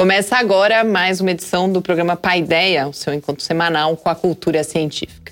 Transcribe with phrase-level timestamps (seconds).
[0.00, 4.64] Começa agora mais uma edição do programa Paideia, o seu encontro semanal com a cultura
[4.64, 5.30] científica.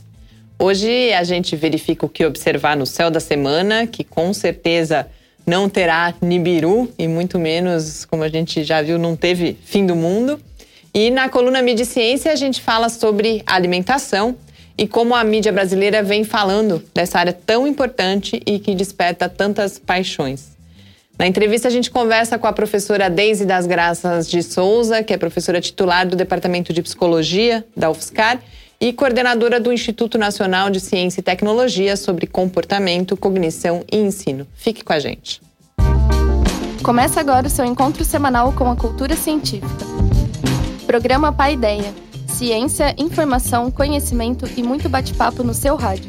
[0.59, 5.09] Hoje a gente verifica o que observar no céu da semana, que com certeza
[5.47, 9.97] não terá Nibiru e muito menos, como a gente já viu, não teve fim do
[9.97, 10.39] mundo.
[10.93, 14.37] E na coluna Mídia Ciência a gente fala sobre alimentação
[14.77, 19.79] e como a mídia brasileira vem falando dessa área tão importante e que desperta tantas
[19.79, 20.58] paixões.
[21.19, 25.19] Na entrevista, a gente conversa com a professora Deise das Graças de Souza, que é
[25.19, 28.41] professora titular do Departamento de Psicologia da UFSCar
[28.81, 34.47] e coordenadora do Instituto Nacional de Ciência e Tecnologia sobre Comportamento, Cognição e Ensino.
[34.55, 35.43] Fique com a gente.
[36.85, 39.85] Começa agora o seu encontro semanal com a cultura científica.
[40.87, 41.93] Programa Pai Ideia.
[42.29, 46.09] Ciência, informação, conhecimento e muito bate-papo no seu rádio.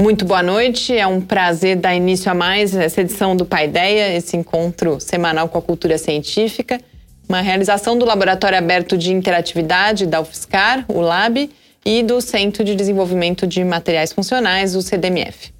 [0.00, 4.36] Muito boa noite, é um prazer dar início a mais essa edição do Paideia, esse
[4.36, 6.80] encontro semanal com a cultura científica,
[7.28, 11.48] uma realização do Laboratório Aberto de Interatividade da UFSCar, o LAB,
[11.86, 15.52] e do Centro de Desenvolvimento de Materiais Funcionais, o CDMF.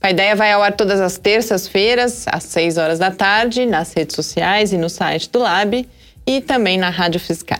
[0.00, 4.72] Paideia vai ao ar todas as terças-feiras, às 6 horas da tarde, nas redes sociais
[4.72, 5.86] e no site do Lab
[6.26, 7.58] e também na Rádio Fiscal.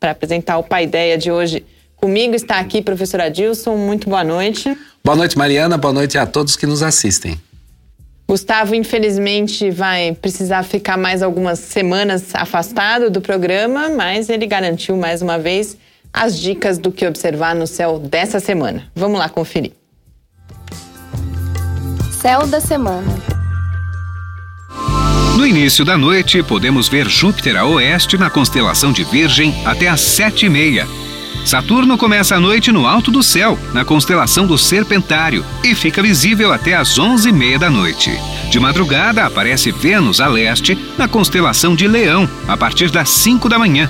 [0.00, 1.66] Para apresentar o Paideia de hoje,
[1.96, 3.76] comigo está aqui a professora Adilson.
[3.76, 4.76] Muito boa noite.
[5.04, 5.76] Boa noite, Mariana.
[5.76, 7.40] Boa noite a todos que nos assistem.
[8.28, 15.22] Gustavo, infelizmente, vai precisar ficar mais algumas semanas afastado do programa, mas ele garantiu mais
[15.22, 15.76] uma vez
[16.12, 18.90] as dicas do que observar no céu dessa semana.
[18.94, 19.72] Vamos lá conferir.
[22.20, 23.06] Céu da semana.
[25.36, 30.00] No início da noite, podemos ver Júpiter a oeste na constelação de Virgem até às
[30.00, 30.86] sete e meia.
[31.46, 36.52] Saturno começa a noite no alto do céu, na constelação do Serpentário, e fica visível
[36.52, 38.10] até às onze e meia da noite.
[38.50, 43.60] De madrugada aparece Vênus a leste, na constelação de Leão, a partir das cinco da
[43.60, 43.88] manhã.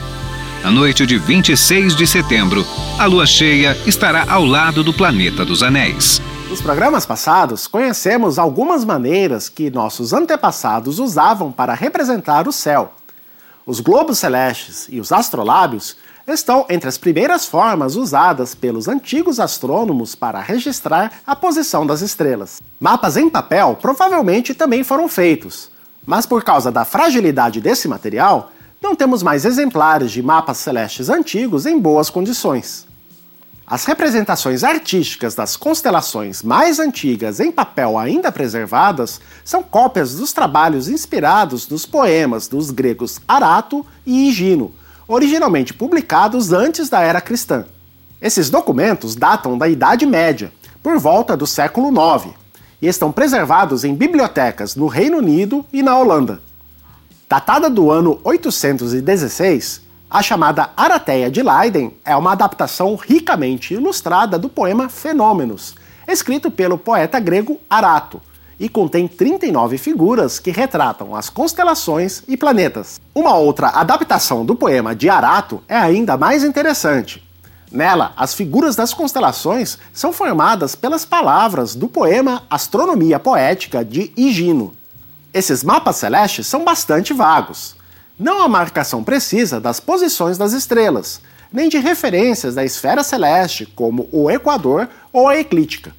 [0.63, 2.63] Na noite de 26 de setembro,
[2.99, 6.21] a lua cheia estará ao lado do planeta dos Anéis.
[6.51, 12.93] Nos programas passados, conhecemos algumas maneiras que nossos antepassados usavam para representar o céu.
[13.65, 20.15] Os globos celestes e os astrolábios estão entre as primeiras formas usadas pelos antigos astrônomos
[20.15, 22.61] para registrar a posição das estrelas.
[22.81, 25.71] Mapas em papel provavelmente também foram feitos,
[26.05, 31.67] mas por causa da fragilidade desse material, não temos mais exemplares de mapas celestes antigos
[31.67, 32.87] em boas condições.
[33.69, 40.89] As representações artísticas das constelações mais antigas em papel ainda preservadas são cópias dos trabalhos
[40.89, 44.73] inspirados nos poemas dos gregos Arato e Higino,
[45.09, 47.65] originalmente publicados antes da era cristã.
[48.21, 50.53] Esses documentos datam da Idade Média,
[50.83, 52.35] por volta do século IX,
[52.81, 56.41] e estão preservados em bibliotecas no Reino Unido e na Holanda.
[57.29, 64.49] Datada do ano 816, a chamada Arateia de Leiden é uma adaptação ricamente ilustrada do
[64.49, 65.75] poema Fenômenos,
[66.07, 68.21] escrito pelo poeta grego Arato,
[68.59, 73.01] e contém 39 figuras que retratam as constelações e planetas.
[73.15, 77.23] Uma outra adaptação do poema de Arato é ainda mais interessante.
[77.71, 84.73] Nela, as figuras das constelações são formadas pelas palavras do poema Astronomia Poética de Higino.
[85.35, 87.77] Esses mapas celestes são bastante vagos.
[88.19, 91.21] Não há marcação precisa das posições das estrelas,
[91.53, 95.93] nem de referências da esfera celeste, como o equador ou a eclíptica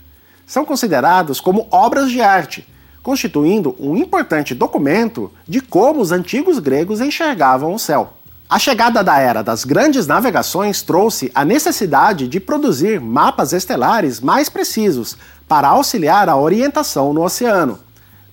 [0.48, 2.66] são considerados como obras de arte,
[3.04, 8.14] constituindo um importante documento de como os antigos gregos enxergavam o céu.
[8.50, 14.48] A chegada da era das grandes navegações trouxe a necessidade de produzir mapas estelares mais
[14.48, 15.18] precisos
[15.50, 17.78] para auxiliar a orientação no oceano.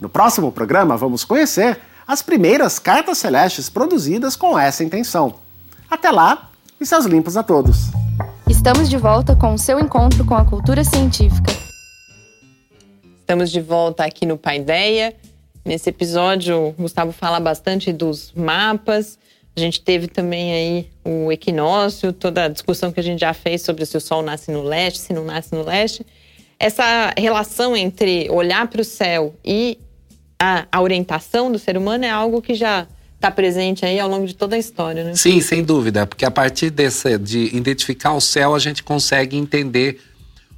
[0.00, 5.34] No próximo programa, vamos conhecer as primeiras cartas celestes produzidas com essa intenção.
[5.90, 6.48] Até lá
[6.80, 7.90] e seus limpos a todos!
[8.48, 11.73] Estamos de volta com o seu encontro com a cultura científica.
[13.24, 15.14] Estamos de volta aqui no Paideia.
[15.64, 19.18] Nesse episódio, o Gustavo fala bastante dos mapas.
[19.56, 23.62] A gente teve também aí o equinócio, toda a discussão que a gente já fez
[23.62, 26.04] sobre se o Sol nasce no leste, se não nasce no leste.
[26.58, 29.78] Essa relação entre olhar para o céu e
[30.38, 34.26] a, a orientação do ser humano é algo que já está presente aí ao longo
[34.26, 35.14] de toda a história, né?
[35.14, 39.98] Sim, sem dúvida, porque a partir desse, de identificar o céu, a gente consegue entender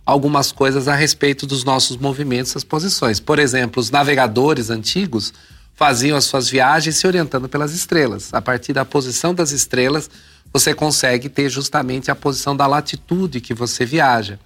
[0.07, 3.19] algumas coisas a respeito dos nossos movimentos, as posições.
[3.19, 5.35] Por exemplo, os navegadores antigos
[5.75, 8.33] faziam as suas viagens se orientando pelas estrelas.
[8.33, 10.09] A partir da posição das estrelas,
[10.53, 14.39] você consegue ter justamente a posição da latitude que você viaja.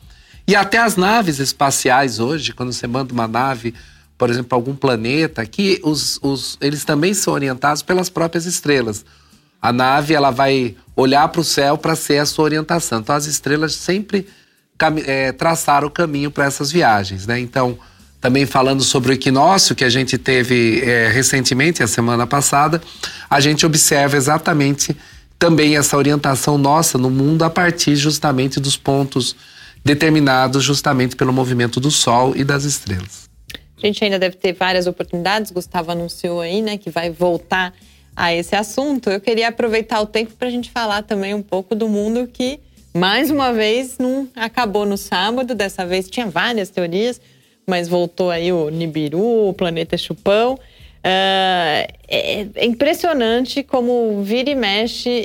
[0.48, 3.74] E até as naves espaciais hoje, quando você manda uma nave
[4.20, 9.02] por exemplo, algum planeta, que os, os, eles também são orientados pelas próprias estrelas.
[9.62, 13.00] A nave ela vai olhar para o céu para ser a sua orientação.
[13.00, 14.28] Então, as estrelas sempre
[15.06, 17.26] é, traçaram o caminho para essas viagens.
[17.26, 17.40] Né?
[17.40, 17.78] Então,
[18.20, 22.80] também falando sobre o equinócio que a gente teve é, recentemente, a semana passada,
[23.28, 24.96] a gente observa exatamente
[25.38, 29.34] também essa orientação nossa no mundo a partir justamente dos pontos
[29.82, 33.30] determinados justamente pelo movimento do Sol e das estrelas.
[33.82, 37.72] A gente ainda deve ter várias oportunidades, Gustavo anunciou aí, né, que vai voltar
[38.14, 39.08] a esse assunto.
[39.08, 42.60] Eu queria aproveitar o tempo para a gente falar também um pouco do mundo que,
[42.92, 45.54] mais uma vez, não acabou no sábado.
[45.54, 47.20] Dessa vez tinha várias teorias,
[47.66, 50.54] mas voltou aí o Nibiru, o planeta Chupão.
[50.54, 55.24] Uh, é, é, impressionante como vira e mexe,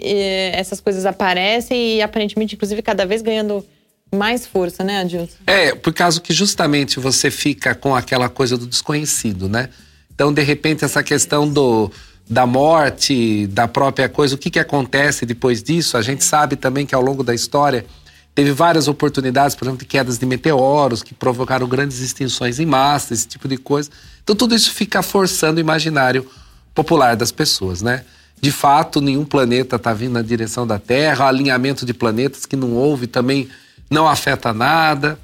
[0.53, 3.65] essas coisas aparecem e aparentemente, inclusive, cada vez ganhando
[4.13, 5.35] mais força, né, Adilson?
[5.45, 9.69] É, por causa que justamente você fica com aquela coisa do desconhecido, né?
[10.13, 11.91] Então, de repente, essa questão do,
[12.29, 16.85] da morte, da própria coisa, o que, que acontece depois disso, a gente sabe também
[16.85, 17.85] que ao longo da história
[18.33, 23.13] teve várias oportunidades, por exemplo, de quedas de meteoros que provocaram grandes extinções em massa,
[23.13, 23.89] esse tipo de coisa.
[24.23, 26.27] Então, tudo isso fica forçando o imaginário
[26.73, 28.03] popular das pessoas, né?
[28.41, 32.73] De fato, nenhum planeta está vindo na direção da Terra, alinhamento de planetas que não
[32.73, 33.47] houve também
[33.89, 35.17] não afeta nada.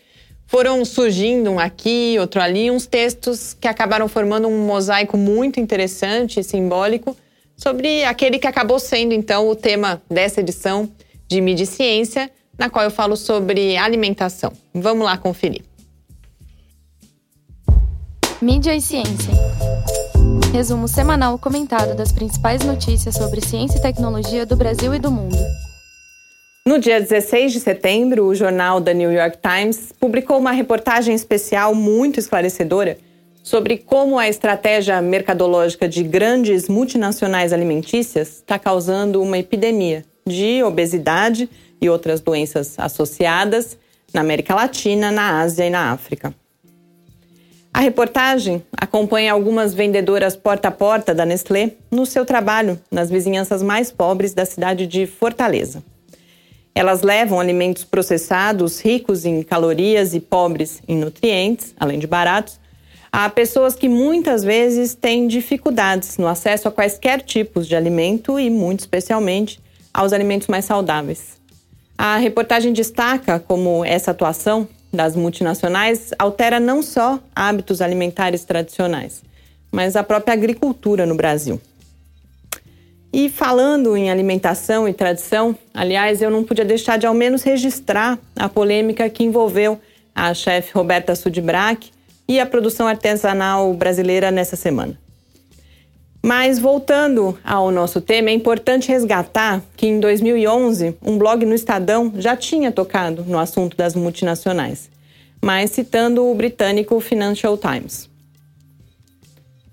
[0.49, 6.39] foram surgindo um aqui, outro ali, uns textos que acabaram formando um mosaico muito interessante
[6.39, 7.15] e simbólico
[7.55, 10.89] sobre aquele que acabou sendo, então, o tema dessa edição
[11.27, 14.51] de Mídia e Ciência, na qual eu falo sobre alimentação.
[14.73, 15.61] Vamos lá conferir.
[18.41, 19.31] Mídia e Ciência.
[20.51, 25.37] Resumo semanal comentado das principais notícias sobre ciência e tecnologia do Brasil e do mundo.
[26.69, 31.73] No dia 16 de setembro, o jornal The New York Times publicou uma reportagem especial
[31.73, 32.95] muito esclarecedora
[33.41, 41.49] sobre como a estratégia mercadológica de grandes multinacionais alimentícias está causando uma epidemia de obesidade
[41.81, 43.75] e outras doenças associadas
[44.13, 46.35] na América Latina, na Ásia e na África.
[47.73, 53.63] A reportagem acompanha algumas vendedoras porta a porta da Nestlé no seu trabalho nas vizinhanças
[53.63, 55.83] mais pobres da cidade de Fortaleza.
[56.79, 62.57] Elas levam alimentos processados, ricos em calorias e pobres em nutrientes, além de baratos,
[63.11, 68.49] a pessoas que muitas vezes têm dificuldades no acesso a quaisquer tipos de alimento e,
[68.49, 69.59] muito especialmente,
[69.93, 71.37] aos alimentos mais saudáveis.
[71.97, 79.21] A reportagem destaca como essa atuação das multinacionais altera não só hábitos alimentares tradicionais,
[79.69, 81.59] mas a própria agricultura no Brasil.
[83.11, 88.19] E falando em alimentação e tradição, aliás, eu não podia deixar de ao menos registrar
[88.35, 89.79] a polêmica que envolveu
[90.13, 91.89] a chefe Roberta Sudbrack
[92.27, 94.97] e a produção artesanal brasileira nessa semana.
[96.21, 102.13] Mas voltando ao nosso tema, é importante resgatar que em 2011 um blog no Estadão
[102.17, 104.89] já tinha tocado no assunto das multinacionais,
[105.41, 108.08] mas citando o britânico Financial Times.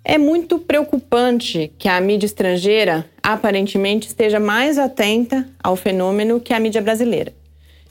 [0.08, 6.60] É muito preocupante que a mídia estrangeira aparentemente esteja mais atenta ao fenômeno que a
[6.60, 7.34] mídia brasileira.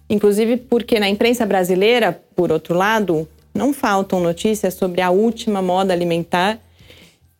[0.10, 5.91] Inclusive porque na imprensa brasileira, por outro lado, não faltam notícias sobre a última moda
[5.91, 6.57] alimentar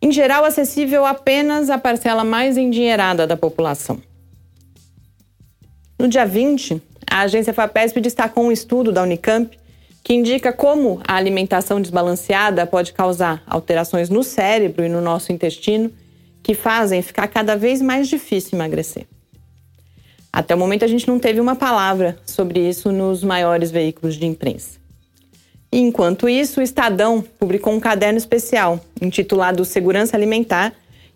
[0.02, 4.02] em geral acessível apenas à parcela mais endinheirada da população.
[5.98, 9.58] No dia 20, a agência FAPESP destacou um estudo da Unicamp
[10.06, 15.92] que indica como a alimentação desbalanceada pode causar alterações no cérebro e no nosso intestino
[16.44, 19.08] que fazem ficar cada vez mais difícil emagrecer.
[20.32, 24.28] Até o momento, a gente não teve uma palavra sobre isso nos maiores veículos de
[24.28, 24.78] imprensa.
[25.72, 30.72] Enquanto isso, o Estadão publicou um caderno especial intitulado Segurança Alimentar,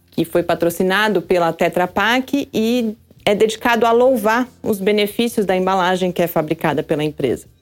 [0.10, 6.12] que foi patrocinado pela Tetra Pak e é dedicado a louvar os benefícios da embalagem
[6.12, 7.59] que é fabricada pela empresa.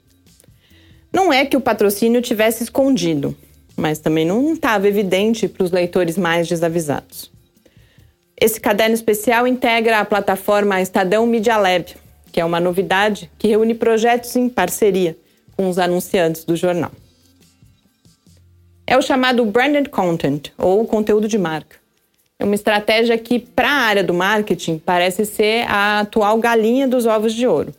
[1.11, 3.35] Não é que o patrocínio tivesse escondido,
[3.75, 7.31] mas também não estava evidente para os leitores mais desavisados.
[8.39, 11.95] Esse caderno especial integra a plataforma Estadão Media Lab,
[12.31, 15.17] que é uma novidade que reúne projetos em parceria
[15.55, 16.91] com os anunciantes do jornal.
[18.85, 21.77] É o chamado branded content, ou conteúdo de marca.
[22.39, 27.07] É uma estratégia que, para a área do marketing, parece ser a atual galinha dos
[27.07, 27.73] ovos de ouro.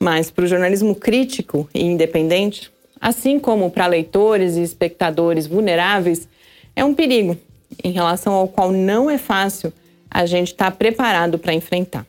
[0.00, 6.28] Mas para o jornalismo crítico e independente, assim como para leitores e espectadores vulneráveis,
[6.74, 7.36] é um perigo
[7.82, 9.72] em relação ao qual não é fácil
[10.10, 12.06] a gente estar tá preparado para enfrentar.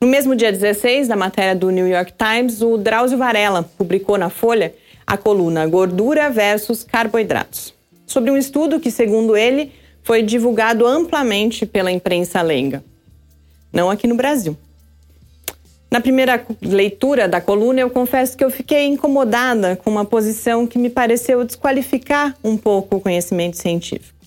[0.00, 4.28] No mesmo dia 16, da matéria do New York Times, o Drauzio Varela publicou na
[4.28, 4.74] Folha
[5.06, 7.74] a coluna Gordura versus Carboidratos,
[8.06, 12.84] sobre um estudo que, segundo ele, foi divulgado amplamente pela imprensa leiga.
[13.72, 14.56] Não aqui no Brasil.
[15.94, 20.76] Na primeira leitura da coluna, eu confesso que eu fiquei incomodada com uma posição que
[20.76, 24.18] me pareceu desqualificar um pouco o conhecimento científico.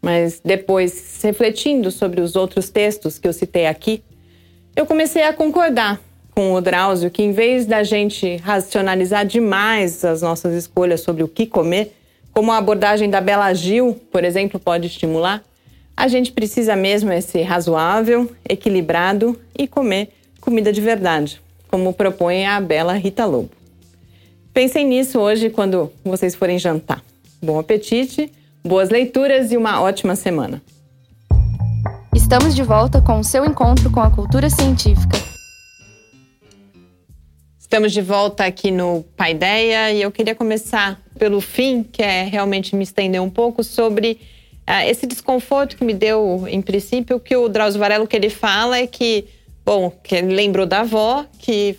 [0.00, 4.04] Mas depois, refletindo sobre os outros textos que eu citei aqui,
[4.76, 10.22] eu comecei a concordar com o Drauzio que, em vez da gente racionalizar demais as
[10.22, 11.92] nossas escolhas sobre o que comer,
[12.32, 15.42] como a abordagem da Bela Gil, por exemplo, pode estimular,
[15.96, 22.46] a gente precisa mesmo é ser razoável, equilibrado e comer comida de verdade, como propõe
[22.46, 23.50] a bela Rita Lobo.
[24.52, 27.02] Pensem nisso hoje quando vocês forem jantar.
[27.42, 28.30] Bom apetite!
[28.64, 30.62] Boas leituras e uma ótima semana.
[32.14, 35.16] Estamos de volta com o seu encontro com a cultura científica.
[37.58, 42.76] Estamos de volta aqui no Paideia e eu queria começar pelo fim, que é realmente
[42.76, 44.20] me estender um pouco sobre
[44.72, 48.78] uh, esse desconforto que me deu, em princípio, que o Drauzio Varelo que ele fala
[48.78, 49.26] é que,
[49.64, 51.76] bom, que ele lembrou da avó que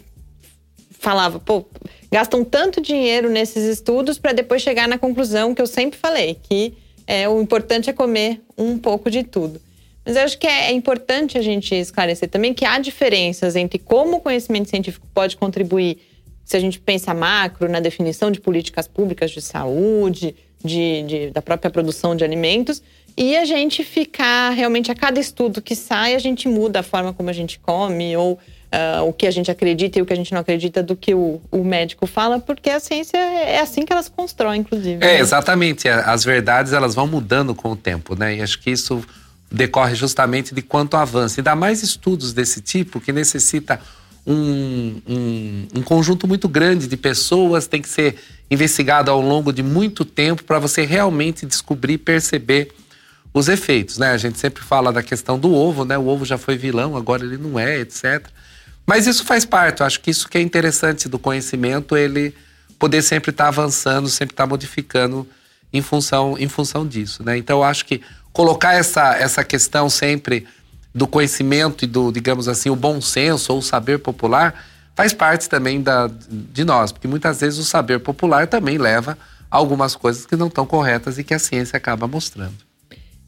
[0.99, 1.65] falava, pô,
[2.11, 6.73] gastam tanto dinheiro nesses estudos para depois chegar na conclusão que eu sempre falei, que
[7.05, 9.59] é, o importante é comer um pouco de tudo.
[10.05, 13.79] Mas eu acho que é, é importante a gente esclarecer também que há diferenças entre
[13.79, 15.97] como o conhecimento científico pode contribuir,
[16.45, 21.41] se a gente pensa macro, na definição de políticas públicas de saúde, de, de, da
[21.41, 22.81] própria produção de alimentos,
[23.15, 27.13] e a gente ficar realmente a cada estudo que sai, a gente muda a forma
[27.13, 30.15] como a gente come ou uh, o que a gente acredita e o que a
[30.15, 33.93] gente não acredita do que o, o médico fala, porque a ciência é assim que
[33.93, 35.03] elas constroem, inclusive.
[35.03, 35.19] É, né?
[35.19, 35.87] exatamente.
[35.87, 38.35] As verdades elas vão mudando com o tempo, né?
[38.35, 39.03] E acho que isso
[39.51, 41.39] decorre justamente de quanto avança.
[41.39, 43.79] E dá mais estudos desse tipo que necessita
[44.25, 48.15] um, um, um, conjunto muito grande de pessoas, tem que ser
[48.49, 52.71] investigado ao longo de muito tempo para você realmente descobrir, perceber
[53.33, 54.11] os efeitos, né?
[54.11, 55.97] A gente sempre fala da questão do ovo, né?
[55.97, 58.27] O ovo já foi vilão, agora ele não é, etc.
[58.85, 62.33] Mas isso faz parte, eu acho que isso que é interessante do conhecimento, ele
[62.77, 65.27] poder sempre estar tá avançando, sempre estar tá modificando
[65.71, 67.37] em função, em função disso, né?
[67.37, 68.01] Então eu acho que
[68.31, 70.45] colocar essa, essa questão sempre
[70.93, 75.49] do conhecimento e do, digamos assim, o bom senso ou o saber popular faz parte
[75.49, 79.17] também da, de nós, porque muitas vezes o saber popular também leva
[79.49, 82.55] a algumas coisas que não estão corretas e que a ciência acaba mostrando.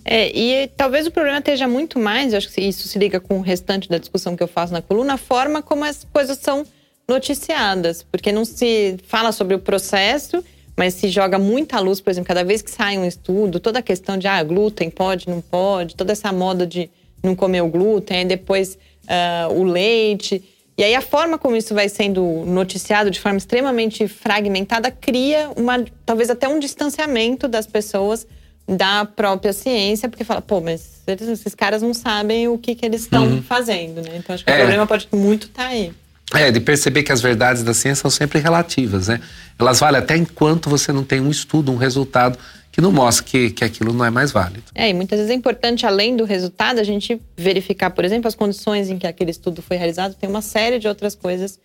[0.07, 3.39] É, e talvez o problema esteja muito mais, eu acho que isso se liga com
[3.39, 6.63] o restante da discussão que eu faço na coluna, a forma como as coisas são
[7.07, 10.43] noticiadas, porque não se fala sobre o processo,
[10.77, 13.81] mas se joga muita luz, por exemplo, cada vez que sai um estudo, toda a
[13.81, 16.89] questão de ah, glúten pode, não pode, toda essa moda de
[17.25, 20.44] não comer o glúten, depois uh, o leite.
[20.77, 25.84] E aí a forma como isso vai sendo noticiado de forma extremamente fragmentada cria uma
[26.05, 28.27] talvez até um distanciamento das pessoas
[28.67, 33.01] da própria ciência, porque fala, pô, mas esses caras não sabem o que, que eles
[33.01, 33.41] estão uhum.
[33.44, 34.17] fazendo, né?
[34.17, 34.55] Então acho que é.
[34.55, 35.94] o problema pode muito estar tá aí.
[36.34, 39.22] É, de perceber que as verdades da ciência são sempre relativas, né?
[39.60, 42.38] Elas valem até enquanto você não tem um estudo, um resultado
[42.75, 44.63] que não mostra que, que aquilo não é mais válido.
[44.75, 48.36] É, e muitas vezes é importante, além do resultado, a gente verificar, por exemplo, as
[48.36, 51.58] condições em que aquele estudo foi realizado, tem uma série de outras coisas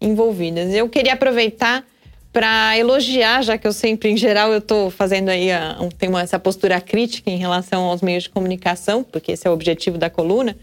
[0.00, 0.72] envolvidas.
[0.72, 1.84] Eu queria aproveitar
[2.32, 6.38] para elogiar, já que eu sempre, em geral, eu estou fazendo aí, a, tenho essa
[6.38, 10.56] postura crítica em relação aos meios de comunicação, porque esse é o objetivo da coluna,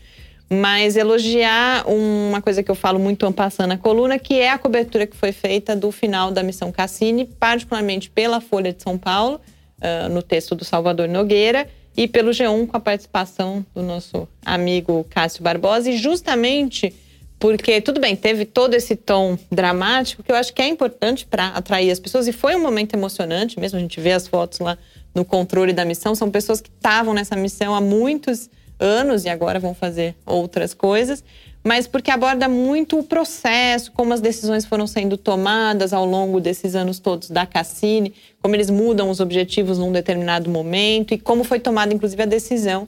[0.49, 5.05] mas elogiar uma coisa que eu falo muito ampassando na coluna, que é a cobertura
[5.05, 9.39] que foi feita do final da missão Cassini, particularmente pela Folha de São Paulo,
[9.81, 15.05] uh, no texto do Salvador Nogueira, e pelo G1 com a participação do nosso amigo
[15.09, 16.93] Cássio Barbosa, e justamente
[17.41, 21.47] porque, tudo bem, teve todo esse tom dramático que eu acho que é importante para
[21.47, 22.27] atrair as pessoas.
[22.27, 23.79] E foi um momento emocionante mesmo.
[23.79, 24.77] A gente vê as fotos lá
[25.15, 26.13] no controle da missão.
[26.13, 28.47] São pessoas que estavam nessa missão há muitos
[28.79, 31.23] anos e agora vão fazer outras coisas.
[31.63, 36.73] Mas porque aborda muito o processo, como as decisões foram sendo tomadas ao longo desses
[36.73, 41.59] anos todos da Cassini, como eles mudam os objetivos num determinado momento e como foi
[41.59, 42.87] tomada, inclusive, a decisão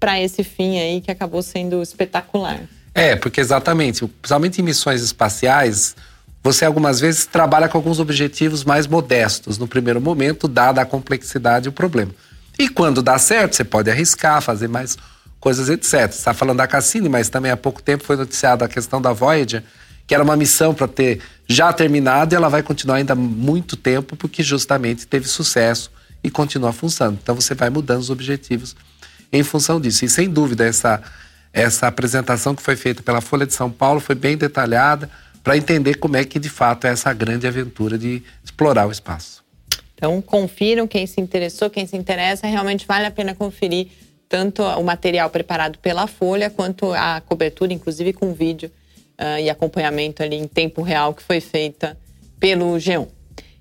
[0.00, 2.60] para esse fim aí que acabou sendo espetacular.
[2.94, 5.94] É, porque exatamente, principalmente em missões espaciais,
[6.42, 11.66] você algumas vezes trabalha com alguns objetivos mais modestos no primeiro momento, dada a complexidade
[11.66, 12.12] e o problema.
[12.58, 14.96] E quando dá certo, você pode arriscar, fazer mais
[15.48, 16.10] coisas, etc.
[16.10, 19.62] Está falando da Cassini, mas também há pouco tempo foi noticiada a questão da Voyager,
[20.06, 24.14] que era uma missão para ter já terminado e ela vai continuar ainda muito tempo,
[24.14, 25.90] porque justamente teve sucesso
[26.22, 27.18] e continua funcionando.
[27.22, 28.76] Então você vai mudando os objetivos
[29.32, 30.04] em função disso.
[30.04, 31.02] E sem dúvida, essa
[31.50, 35.08] essa apresentação que foi feita pela Folha de São Paulo foi bem detalhada
[35.42, 39.42] para entender como é que de fato é essa grande aventura de explorar o espaço.
[39.94, 43.88] Então, confiram quem se interessou, quem se interessa, realmente vale a pena conferir
[44.28, 48.70] tanto o material preparado pela Folha quanto a cobertura, inclusive com vídeo
[49.18, 51.96] uh, e acompanhamento ali em tempo real que foi feita
[52.38, 53.08] pelo G1.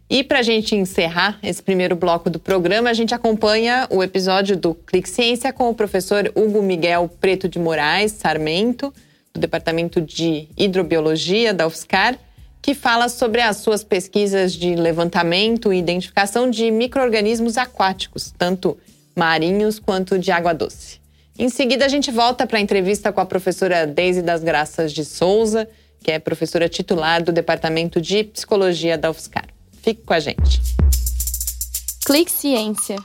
[0.10, 4.56] E para a gente encerrar esse primeiro bloco do programa, a gente acompanha o episódio
[4.56, 8.93] do Clique Ciência com o professor Hugo Miguel Preto de Moraes Sarmento,
[9.34, 12.17] do Departamento de Hidrobiologia da UFSCar,
[12.62, 18.77] que fala sobre as suas pesquisas de levantamento e identificação de micro-organismos aquáticos, tanto
[19.17, 20.99] marinhos quanto de água doce.
[21.39, 25.03] Em seguida, a gente volta para a entrevista com a professora Deise das Graças de
[25.03, 25.67] Souza,
[26.03, 29.45] que é professora titular do Departamento de Psicologia da UFSCar.
[29.82, 30.62] Fique com a gente.
[32.06, 32.95] Clique Ciência.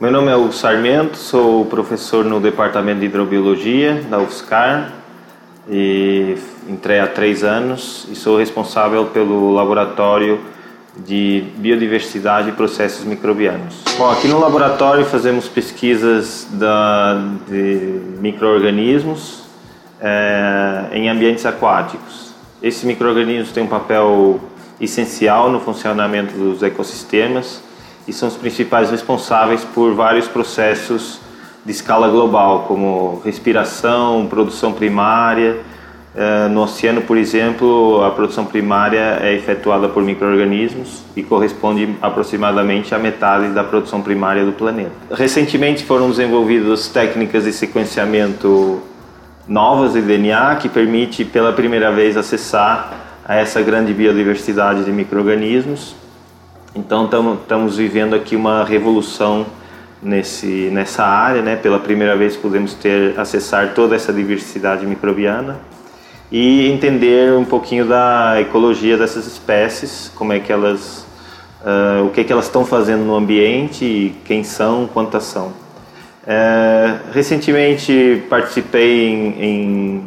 [0.00, 4.94] Meu nome é o Sarmento, sou professor no Departamento de Hidrobiologia da UFSCar
[5.70, 6.36] e
[6.68, 10.40] entrei há três anos e sou responsável pelo laboratório
[10.96, 13.82] de biodiversidade e processos microbianos.
[13.96, 17.14] Bom, aqui no laboratório fazemos pesquisas da,
[17.48, 19.44] de microorganismos
[20.00, 22.32] é, em ambientes aquáticos.
[22.62, 24.40] Esses microorganismos têm um papel
[24.80, 27.62] essencial no funcionamento dos ecossistemas
[28.06, 31.20] e são os principais responsáveis por vários processos
[31.64, 35.60] de escala global, como respiração, produção primária.
[36.14, 42.94] Eh, no oceano, por exemplo, a produção primária é efetuada por microrganismos e corresponde aproximadamente
[42.94, 44.90] à metade da produção primária do planeta.
[45.10, 48.82] Recentemente foram desenvolvidas técnicas de sequenciamento
[49.48, 52.92] novas de DNA que permite pela primeira vez acessar
[53.26, 55.96] a essa grande biodiversidade de microrganismos.
[56.74, 57.08] Então
[57.40, 59.46] estamos vivendo aqui uma revolução
[60.02, 61.56] nesse nessa área, né?
[61.56, 65.71] Pela primeira vez podemos ter acessar toda essa diversidade microbiana
[66.32, 71.06] e entender um pouquinho da ecologia dessas espécies, como é que elas
[71.60, 75.48] uh, o que é que elas estão fazendo no ambiente, quem são, quantas são.
[75.48, 80.04] Uh, recentemente participei em, em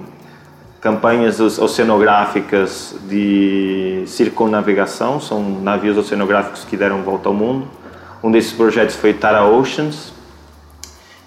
[0.82, 7.68] campanhas oceanográficas de circunnavegação, são navios oceanográficos que deram volta ao mundo.
[8.24, 10.12] Um desses projetos foi Tara Oceans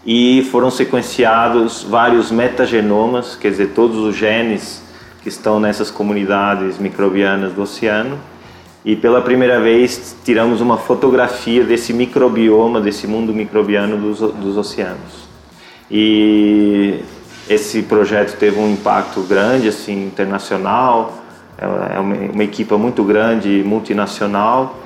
[0.04, 4.87] e foram sequenciados vários metagenomas, quer dizer, todos os genes
[5.28, 8.18] que estão nessas comunidades microbianas do oceano.
[8.82, 15.28] E pela primeira vez tiramos uma fotografia desse microbioma, desse mundo microbiano dos, dos oceanos.
[15.90, 17.00] E
[17.48, 21.22] esse projeto teve um impacto grande, assim, internacional,
[21.58, 24.78] é, uma, uma equipa muito grande, multinacional,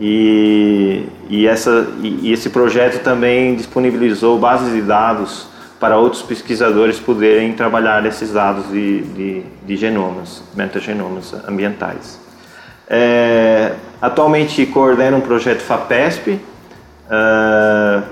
[0.00, 5.46] e, e, essa, e, e esse projeto também disponibilizou bases de dados
[5.78, 12.18] para outros pesquisadores poderem trabalhar esses dados de, de, de genomas, metagenomas ambientais.
[12.88, 16.40] É, atualmente coordeno um projeto FAPESP,
[17.08, 18.02] uh,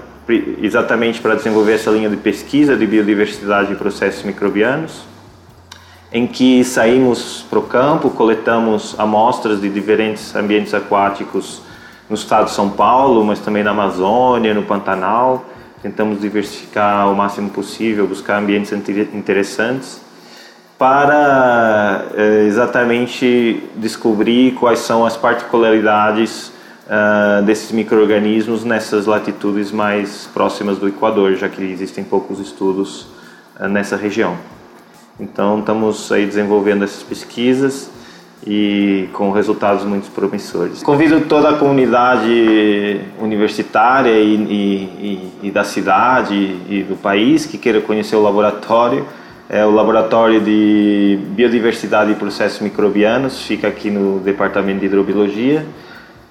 [0.62, 5.02] exatamente para desenvolver essa linha de pesquisa de biodiversidade e processos microbianos,
[6.12, 11.62] em que saímos para o campo, coletamos amostras de diferentes ambientes aquáticos
[12.08, 15.44] no estado de São Paulo, mas também na Amazônia, no Pantanal.
[15.82, 20.00] Tentamos diversificar o máximo possível, buscar ambientes interessantes
[20.78, 26.52] para eh, exatamente descobrir quais são as particularidades
[26.86, 33.06] uh, desses micro-organismos nessas latitudes mais próximas do Equador, já que existem poucos estudos
[33.58, 34.36] uh, nessa região.
[35.20, 37.90] Então, estamos aí desenvolvendo essas pesquisas
[38.46, 40.82] e com resultados muito promissores.
[40.82, 46.34] Convido toda a comunidade universitária e, e, e, da cidade
[46.68, 49.06] e do país que queira conhecer o laboratório.
[49.48, 55.66] É o Laboratório de Biodiversidade e Processos Microbianos, fica aqui no Departamento de Hidrobiologia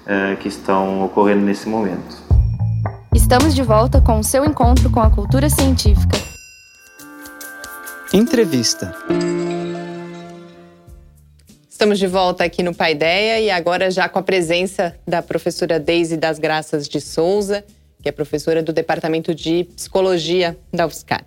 [0.05, 2.17] eh, que estão ocorrendo nesse momento.
[3.13, 6.17] Estamos de volta com o seu encontro com a cultura científica.
[8.13, 8.95] Entrevista.
[11.69, 16.17] Estamos de volta aqui no Paideia e agora já com a presença da professora Deise
[16.17, 17.63] das Graças de Souza,
[18.01, 21.23] que é professora do Departamento de Psicologia da UFSCar.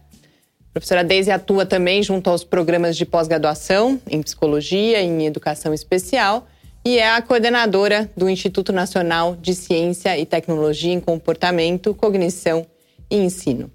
[0.73, 5.75] A professora Deise atua também junto aos programas de pós-graduação em Psicologia e em Educação
[5.75, 6.49] Especial
[6.83, 12.67] e é a coordenadora do Instituto Nacional de Ciência e Tecnologia em Comportamento, Cognição
[13.11, 13.71] e Ensino.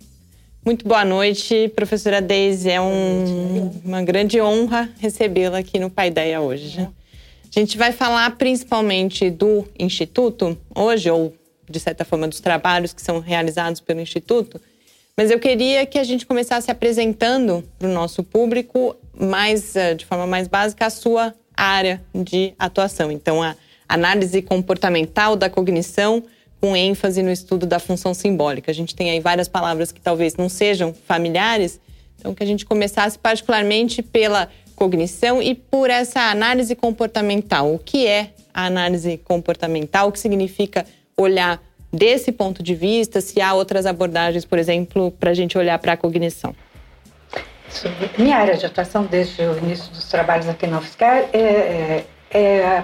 [0.65, 2.71] Muito boa noite, professora Deise.
[2.71, 6.79] É um, uma grande honra recebê-la aqui no Paideia hoje.
[6.79, 11.31] A gente vai falar principalmente do Instituto hoje, ou
[11.69, 14.59] de certa forma dos trabalhos que são realizados pelo Instituto,
[15.17, 20.05] mas eu queria que a gente começasse apresentando para o nosso público, mais, eh, de
[20.05, 23.11] forma mais básica, a sua área de atuação.
[23.11, 23.55] Então, a
[23.89, 26.23] análise comportamental da cognição
[26.61, 28.69] com ênfase no estudo da função simbólica.
[28.69, 31.79] A gente tem aí várias palavras que talvez não sejam familiares,
[32.19, 37.73] então que a gente começasse particularmente pela cognição e por essa análise comportamental.
[37.73, 40.09] O que é a análise comportamental?
[40.09, 43.21] O que significa olhar desse ponto de vista?
[43.21, 46.55] Se há outras abordagens, por exemplo, para a gente olhar para a cognição?
[48.17, 52.83] Minha área de atuação desde o início dos trabalhos aqui na UFSCar é, é, é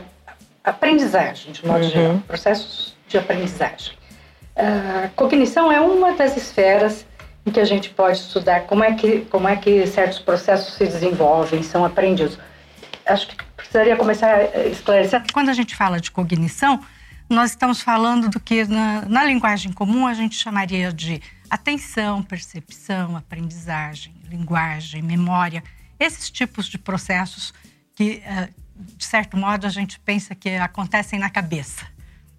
[0.64, 1.90] aprendizagem, de modo uhum.
[1.90, 3.94] geral, processos de aprendizagem.
[4.56, 7.06] A cognição é uma das esferas
[7.46, 10.86] em que a gente pode estudar como é que, como é que certos processos se
[10.86, 12.38] desenvolvem, são aprendidos.
[13.06, 15.24] Acho que precisaria começar a esclarecer.
[15.34, 16.80] Quando a gente fala de cognição,
[17.30, 23.16] nós estamos falando do que na, na linguagem comum a gente chamaria de atenção, percepção,
[23.16, 25.64] aprendizagem, linguagem, memória,
[26.00, 27.54] esses tipos de processos
[27.96, 31.86] que, eh, de certo modo, a gente pensa que acontecem na cabeça.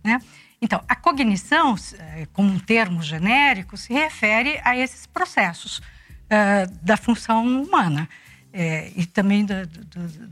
[0.02, 0.20] Né?
[0.60, 6.96] Então, a cognição, eh, como um termo genérico, se refere a esses processos uh, da
[6.96, 8.08] função humana
[8.52, 9.54] é, e também do,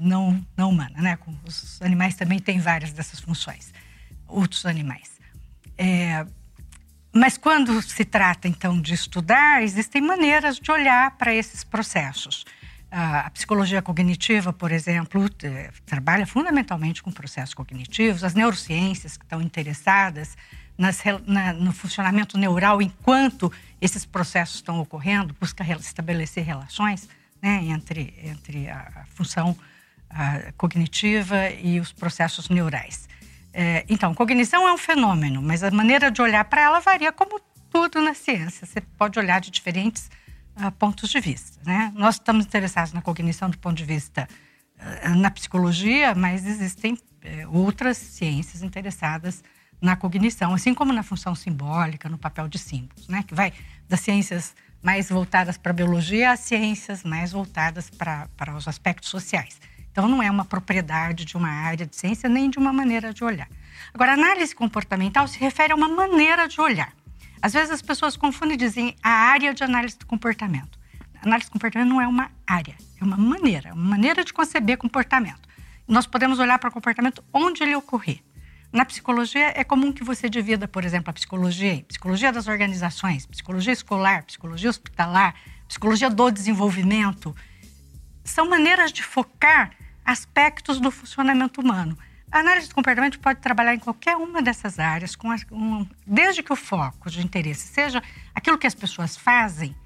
[0.01, 1.03] não, não humana.
[1.03, 1.19] Né?
[1.45, 3.73] Os animais também têm várias dessas funções,
[4.33, 5.21] outros animais.
[5.77, 6.27] É,
[7.13, 12.45] mas quando se trata, então, de estudar, existem maneiras de olhar para esses processos.
[12.91, 15.29] A psicologia cognitiva, por exemplo,
[15.87, 20.37] trabalha fundamentalmente com processos cognitivos, as neurociências que estão interessadas
[20.77, 27.09] nas, na, no funcionamento neural enquanto esses processos estão ocorrendo, busca estabelecer relações
[27.41, 29.57] né, entre, entre a função
[30.15, 33.09] a cognitiva e os processos neurais.
[33.53, 37.41] É, então, cognição é um fenômeno, mas a maneira de olhar para ela varia como
[37.71, 38.67] tudo na ciência.
[38.67, 40.11] Você pode olhar de diferentes
[40.57, 41.59] uh, pontos de vista.
[41.65, 41.93] Né?
[41.95, 44.29] Nós estamos interessados na cognição do ponto de vista
[44.79, 46.99] uh, na psicologia, mas existem uh,
[47.51, 49.43] outras ciências interessadas
[49.81, 53.25] na cognição, assim como na função simbólica, no papel de símbolos, né?
[53.27, 53.53] que vai
[53.89, 59.09] das ciências mais voltadas para a biologia às ciências mais voltadas para, para os aspectos
[59.09, 59.61] sociais.
[59.93, 63.23] Então, não é uma propriedade de uma área de ciência nem de uma maneira de
[63.23, 63.49] olhar.
[63.93, 66.93] Agora, análise comportamental se refere a uma maneira de olhar.
[67.43, 70.79] Às vezes as pessoas confundem e dizem a área de análise do comportamento.
[71.23, 75.49] análise do comportamento não é uma área, é uma maneira, uma maneira de conceber comportamento.
[75.87, 78.21] Nós podemos olhar para o comportamento onde ele ocorrer.
[78.73, 83.27] Na psicologia, é comum que você divida, por exemplo, a psicologia em psicologia das organizações,
[83.27, 85.35] psicologia escolar, psicologia hospitalar,
[85.69, 87.37] psicologia do desenvolvimento.
[88.25, 89.73] São maneiras de focar
[90.05, 91.97] aspectos do funcionamento humano.
[92.31, 96.53] A análise do comportamento pode trabalhar em qualquer uma dessas áreas, com um, desde que
[96.53, 98.03] o foco de interesse seja
[98.35, 99.77] aquilo que as pessoas fazem,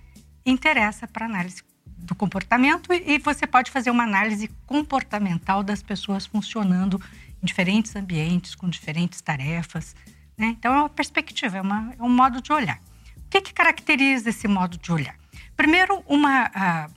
[0.45, 6.25] interessa para a análise do comportamento e você pode fazer uma análise comportamental das pessoas
[6.25, 7.03] funcionando
[7.43, 9.97] em diferentes ambientes, com diferentes tarefas.
[10.39, 10.55] Né?
[10.57, 12.79] Então, é uma perspectiva, é, uma, é, um modo de olhar.
[13.17, 15.17] O que, que caracteriza esse modo de olhar?
[15.57, 16.89] Primeiro, uma, a,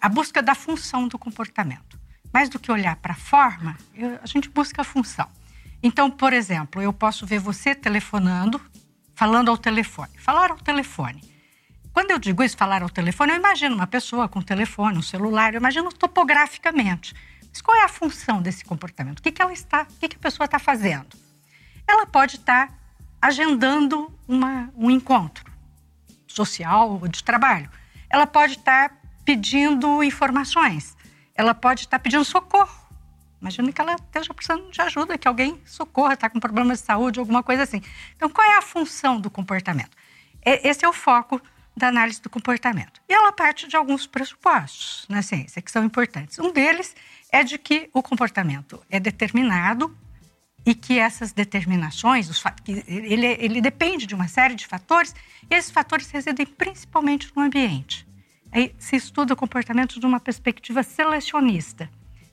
[0.00, 1.97] a busca da função do comportamento
[2.32, 5.28] mais do que olhar para a forma, eu, a gente busca a função.
[5.82, 8.60] Então, por exemplo, eu posso ver você telefonando,
[9.14, 10.10] falando ao telefone.
[10.18, 11.22] Falar ao telefone.
[11.92, 15.02] Quando eu digo isso, falar ao telefone, eu imagino uma pessoa com um telefone, um
[15.02, 17.14] celular, eu imagino topograficamente.
[17.48, 19.18] Mas qual é a função desse comportamento?
[19.18, 21.08] O que, que ela está, o que, que a pessoa está fazendo?
[21.86, 22.72] Ela pode estar
[23.20, 25.50] agendando uma, um encontro
[26.26, 27.70] social ou de trabalho.
[28.08, 30.96] Ela pode estar pedindo informações
[31.38, 32.76] ela pode estar pedindo socorro.
[33.40, 37.20] Imagina que ela esteja precisando de ajuda, que alguém socorra, está com problema de saúde,
[37.20, 37.80] alguma coisa assim.
[38.16, 39.96] Então, qual é a função do comportamento?
[40.44, 41.40] Esse é o foco
[41.76, 43.00] da análise do comportamento.
[43.08, 46.40] E ela parte de alguns pressupostos na ciência que são importantes.
[46.40, 46.96] Um deles
[47.30, 49.96] é de que o comportamento é determinado
[50.66, 55.14] e que essas determinações, os, ele, ele depende de uma série de fatores,
[55.48, 58.07] e esses fatores residem principalmente no ambiente.
[58.50, 61.90] Aí se estuda o comportamento de uma perspectiva selecionista.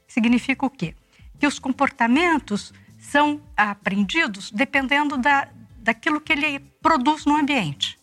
[0.08, 0.95] Significa o quê?
[1.39, 7.97] Que os comportamentos são aprendidos dependendo da, daquilo que ele produz no ambiente.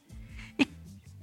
[0.58, 0.68] E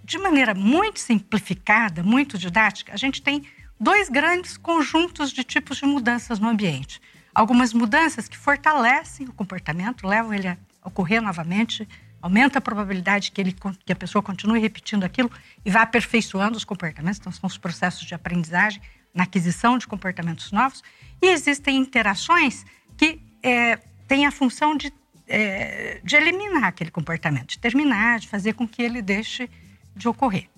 [0.04, 3.46] de maneira muito simplificada, muito didática, a gente tem
[3.80, 7.00] dois grandes conjuntos de tipos de mudanças no ambiente.
[7.34, 11.88] Algumas mudanças que fortalecem o comportamento, levam ele a ocorrer novamente
[12.22, 13.56] aumenta a probabilidade que, ele,
[13.86, 15.32] que a pessoa continue repetindo aquilo
[15.64, 17.20] e vá aperfeiçoando os comportamentos.
[17.20, 18.82] Então, são os processos de aprendizagem
[19.14, 20.84] na aquisição de comportamentos novos.
[21.22, 22.66] E existem interações
[22.98, 23.78] que é,
[24.08, 24.92] têm a função de,
[25.28, 29.50] é, de eliminar aquele comportamento, de terminar, de fazer com que ele deixe
[29.96, 30.50] de ocorrer.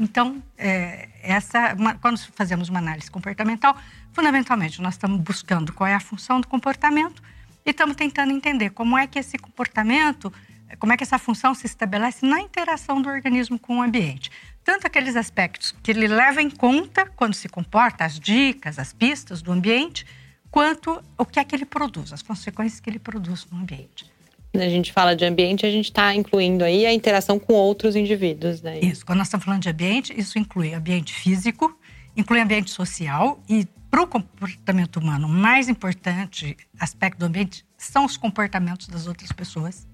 [0.00, 3.76] Então, é, essa, uma, quando fazemos uma análise comportamental,
[4.12, 7.22] fundamentalmente nós estamos buscando qual é a função do comportamento
[7.64, 10.32] e estamos tentando entender como é que esse comportamento
[10.78, 14.30] como é que essa função se estabelece na interação do organismo com o ambiente.
[14.64, 19.40] Tanto aqueles aspectos que ele leva em conta quando se comporta, as dicas, as pistas
[19.40, 20.04] do ambiente,
[20.50, 24.10] quanto o que é que ele produz, as consequências que ele produz no ambiente.
[24.52, 27.94] Quando a gente fala de ambiente, a gente está incluindo aí a interação com outros
[27.94, 28.80] indivíduos, né?
[28.80, 31.78] Isso, quando nós estamos falando de ambiente, isso inclui ambiente físico,
[32.16, 38.04] inclui ambiente social e para o comportamento humano, o mais importante aspecto do ambiente são
[38.04, 39.86] os comportamentos das outras pessoas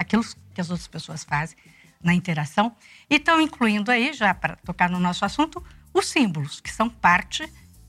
[0.00, 1.56] aquilo que as outras pessoas fazem
[2.02, 2.74] na interação.
[3.08, 7.46] E estão incluindo aí, já para tocar no nosso assunto, os símbolos, que são parte.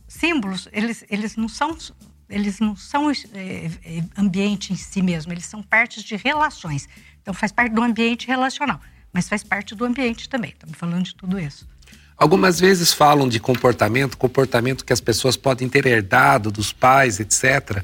[0.08, 1.76] Símbolos, eles, eles não são.
[2.30, 3.70] Eles não são é,
[4.18, 6.88] ambiente em si mesmo, eles são partes de relações.
[7.22, 8.80] Então, faz parte do ambiente relacional,
[9.12, 10.52] mas faz parte do ambiente também.
[10.52, 11.68] Estamos falando de tudo isso.
[12.16, 17.84] Algumas vezes falam de comportamento, comportamento que as pessoas podem ter herdado dos pais, etc.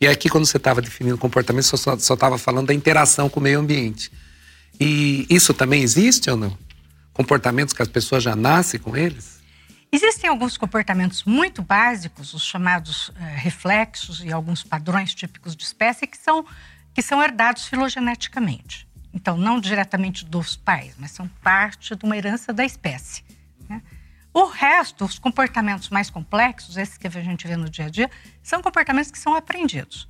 [0.00, 3.42] E aqui, quando você estava definindo comportamento, você só estava falando da interação com o
[3.42, 4.12] meio ambiente.
[4.78, 6.56] E isso também existe ou não?
[7.12, 9.38] Comportamentos que as pessoas já nascem com eles?
[9.90, 16.06] Existem alguns comportamentos muito básicos, os chamados eh, reflexos e alguns padrões típicos de espécie,
[16.06, 16.44] que são,
[16.94, 18.86] que são herdados filogeneticamente.
[19.12, 23.24] Então, não diretamente dos pais, mas são parte de uma herança da espécie.
[24.38, 28.08] O resto, os comportamentos mais complexos, esses que a gente vê no dia a dia,
[28.40, 30.08] são comportamentos que são aprendidos.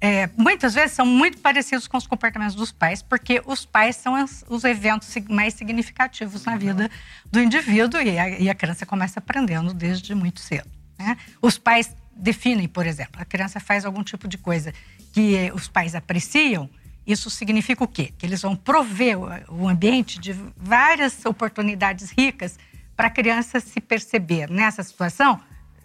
[0.00, 4.20] É, muitas vezes são muito parecidos com os comportamentos dos pais, porque os pais são
[4.20, 6.90] os, os eventos mais significativos na vida
[7.30, 10.68] do indivíduo e a, e a criança começa aprendendo desde muito cedo.
[10.98, 11.16] Né?
[11.40, 14.74] Os pais definem, por exemplo, a criança faz algum tipo de coisa
[15.12, 16.68] que os pais apreciam,
[17.06, 18.12] isso significa o quê?
[18.18, 19.16] Que eles vão prover
[19.48, 22.58] o ambiente de várias oportunidades ricas
[22.98, 25.40] para a criança se perceber nessa situação,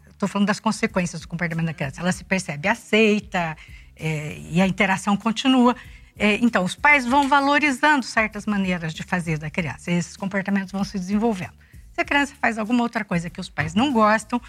[0.09, 3.55] estou falando das consequências do comportamento da criança, ela se percebe aceita
[3.95, 5.75] é, e a interação continua.
[6.17, 10.71] É, então, os pais vão valorizando certas maneiras de fazer da criança, e esses comportamentos
[10.71, 11.53] vão se desenvolvendo.
[11.91, 14.41] Se a criança faz alguma outra coisa que os pais não gostam,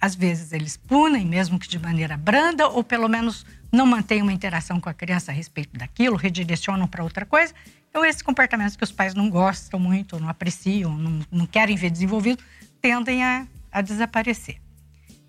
[0.00, 4.32] às vezes eles punem, mesmo que de maneira branda, ou pelo menos não mantêm uma
[4.32, 7.52] interação com a criança a respeito daquilo, redirecionam para outra coisa.
[7.92, 11.90] Então, esses comportamentos que os pais não gostam muito, não apreciam, não, não querem ver
[11.90, 12.42] desenvolvido,
[12.80, 14.62] tendem a, a desaparecer.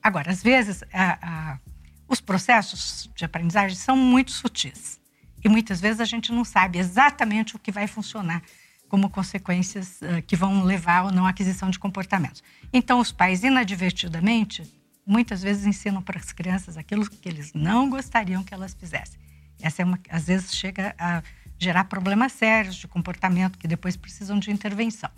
[0.02, 1.60] Agora, às vezes, a, a,
[2.08, 4.98] os processos de aprendizagem são muito sutis.
[5.44, 8.42] E muitas vezes a gente não sabe exatamente o que vai funcionar
[8.88, 12.42] como consequências uh, que vão levar ou não à aquisição de comportamentos.
[12.72, 14.64] Então, os pais, inadvertidamente,
[15.06, 19.20] muitas vezes ensinam para as crianças aquilo que eles não gostariam que elas fizessem.
[19.62, 21.22] Essa é uma, às vezes chega a
[21.64, 25.10] gerar problemas sérios de comportamento que depois precisam de intervenção,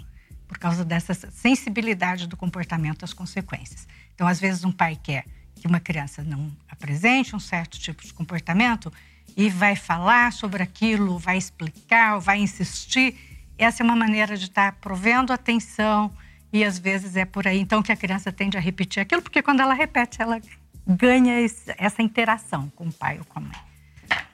[0.47, 3.88] por causa dessa sensibilidade do comportamento às consequências.
[4.13, 8.13] Então, às vezes, um pai quer que uma criança não apresente um certo tipo de
[8.13, 8.91] comportamento
[9.36, 13.15] e vai falar sobre aquilo, vai explicar, vai insistir.
[13.58, 16.13] Essa é uma maneira de estar provendo atenção
[16.53, 19.41] e às vezes é por aí então que a criança tende a repetir aquilo, porque
[19.41, 20.39] quando ela repete, ela
[20.88, 21.34] ganha
[21.77, 23.62] essa interação com o pai ou com a mãe.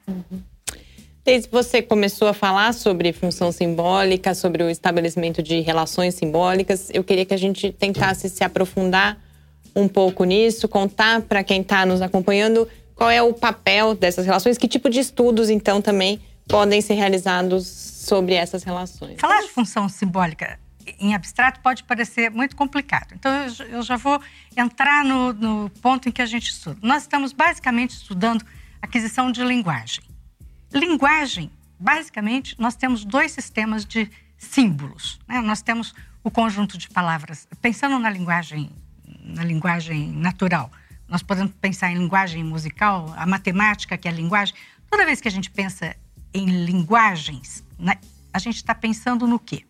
[0.08, 0.44] Uhum.
[1.24, 7.04] Desde você começou a falar sobre função simbólica, sobre o estabelecimento de relações simbólicas, eu
[7.04, 9.20] queria que a gente tentasse se aprofundar
[9.76, 14.58] um pouco nisso, contar para quem está nos acompanhando qual é o papel dessas relações,
[14.58, 19.20] que tipo de estudos, então, também podem ser realizados sobre essas relações.
[19.20, 20.60] Falar de função simbólica
[21.00, 23.14] em abstrato pode parecer muito complicado.
[23.14, 23.32] Então,
[23.70, 24.20] eu já vou
[24.58, 26.80] entrar no, no ponto em que a gente estuda.
[26.82, 28.44] Nós estamos basicamente estudando
[28.82, 30.11] aquisição de linguagem.
[30.74, 35.20] Linguagem, basicamente, nós temos dois sistemas de símbolos.
[35.28, 35.42] Né?
[35.42, 38.72] Nós temos o conjunto de palavras, pensando na linguagem
[39.24, 40.72] na linguagem natural.
[41.08, 44.56] Nós podemos pensar em linguagem musical, a matemática, que é a linguagem.
[44.90, 45.96] Toda vez que a gente pensa
[46.34, 48.00] em linguagens, né,
[48.34, 49.66] a gente está pensando no quê?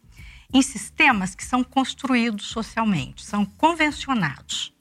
[0.53, 4.73] Em sistemas que são construídos socialmente, são convencionados.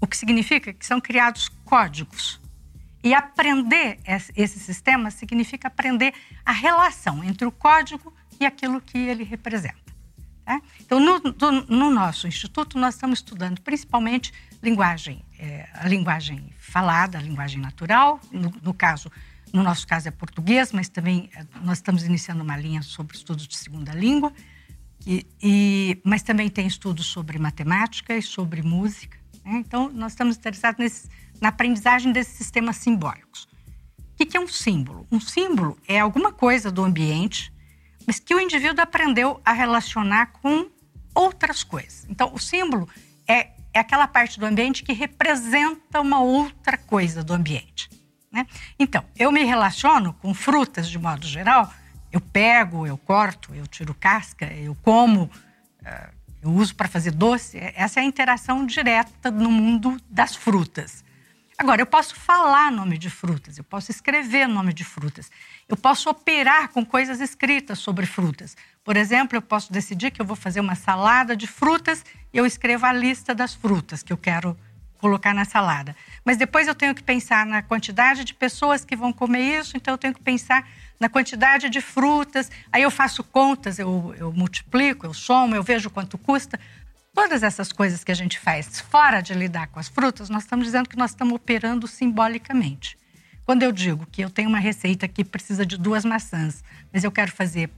[0.00, 2.39] O que significa que são criados códigos.
[3.02, 6.12] E aprender esse sistema significa aprender
[6.44, 9.90] a relação entre o código e aquilo que ele representa.
[10.44, 10.60] Tá?
[10.80, 14.32] Então, no, do, no, nosso instituto, nós estamos estudando principalmente
[14.62, 18.20] linguagem, é, a linguagem falada, a linguagem natural.
[18.32, 19.10] No, no, caso,
[19.52, 23.46] no nosso caso é português, mas também é, nós estamos iniciando uma linha sobre estudos
[23.46, 24.32] de segunda língua.
[25.06, 29.18] E, e, mas também tem estudos sobre matemática e sobre música.
[29.44, 29.62] Né?
[29.64, 31.08] Então, nós estamos interessados nesse,
[31.40, 33.48] na aprendizagem desses sistemas simbólicos.
[33.98, 35.06] O que, é um símbolo?
[35.10, 37.52] Um símbolo é alguma coisa do ambiente
[38.06, 40.68] mas que o indivíduo aprendeu a relacionar com
[41.14, 42.06] outras coisas.
[42.08, 42.88] Então, o símbolo
[43.26, 47.88] é, é aquela parte do ambiente que representa uma outra coisa do ambiente.
[48.32, 48.46] Né?
[48.78, 51.72] Então, eu me relaciono com frutas de modo geral,
[52.10, 55.30] eu pego, eu corto, eu tiro casca, eu como,
[55.84, 56.10] eh,
[56.42, 57.58] eu uso para fazer doce.
[57.76, 61.04] Essa é a interação direta no mundo das frutas.
[61.60, 65.30] Agora, eu posso falar nome de frutas, eu posso escrever nome de frutas,
[65.68, 68.56] eu posso operar com coisas escritas sobre frutas.
[68.82, 72.46] Por exemplo, eu posso decidir que eu vou fazer uma salada de frutas e eu
[72.46, 74.56] escrevo a lista das frutas que eu quero
[74.96, 75.94] colocar na salada.
[76.24, 79.92] Mas depois eu tenho que pensar na quantidade de pessoas que vão comer isso, então
[79.92, 80.66] eu tenho que pensar
[80.98, 82.50] na quantidade de frutas.
[82.72, 86.58] Aí eu faço contas, eu, eu multiplico, eu somo, eu vejo quanto custa.
[87.12, 90.64] Todas essas coisas que a gente faz fora de lidar com as frutas, nós estamos
[90.64, 92.96] dizendo que nós estamos operando simbolicamente.
[93.44, 97.10] Quando eu digo que eu tenho uma receita que precisa de duas maçãs, mas eu
[97.10, 97.68] quero fazer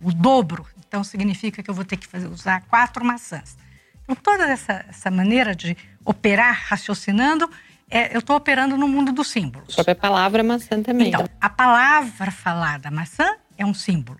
[0.00, 3.58] o dobro, então significa que eu vou ter que fazer, usar quatro maçãs.
[4.04, 7.50] Então, toda essa, essa maneira de operar raciocinando,
[7.90, 9.74] é, eu estou operando no mundo dos símbolos.
[9.74, 11.08] A própria palavra maçã também.
[11.08, 14.18] Então, a palavra falada maçã é um símbolo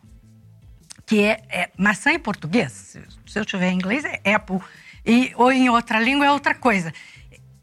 [1.08, 4.60] que é, é, maçã em português, se eu tiver em inglês é apple,
[5.06, 6.92] e, ou em outra língua é outra coisa.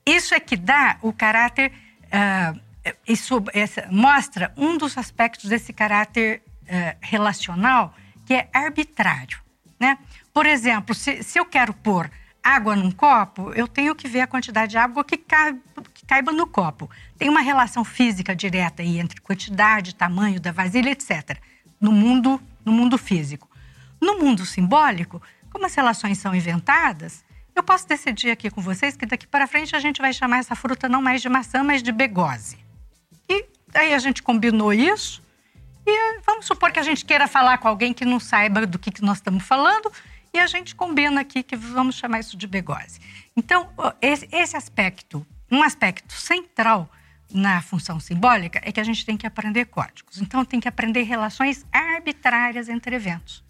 [0.03, 1.71] Isso é que dá o caráter,
[2.05, 2.59] uh,
[3.07, 7.93] isso essa, mostra um dos aspectos desse caráter uh, relacional
[8.25, 9.37] que é arbitrário.
[9.79, 9.99] Né?
[10.33, 12.09] Por exemplo, se, se eu quero pôr
[12.43, 16.47] água num copo, eu tenho que ver a quantidade de água que que caiba no
[16.47, 16.89] copo.
[17.15, 21.37] Tem uma relação física direta aí entre quantidade, tamanho da vasilha, etc.
[21.79, 23.49] No mundo no mundo físico.
[24.01, 27.23] No mundo simbólico, como as relações são inventadas,
[27.55, 30.55] eu posso decidir aqui com vocês que daqui para frente a gente vai chamar essa
[30.55, 32.57] fruta não mais de maçã, mas de begose.
[33.29, 35.23] E aí a gente combinou isso
[35.85, 38.91] e vamos supor que a gente queira falar com alguém que não saiba do que,
[38.91, 39.89] que nós estamos falando
[40.33, 42.99] e a gente combina aqui que vamos chamar isso de begose.
[43.37, 43.69] Então,
[44.01, 46.89] esse aspecto, um aspecto central
[47.33, 50.21] na função simbólica é que a gente tem que aprender códigos.
[50.21, 53.43] Então, tem que aprender relações arbitrárias entre eventos.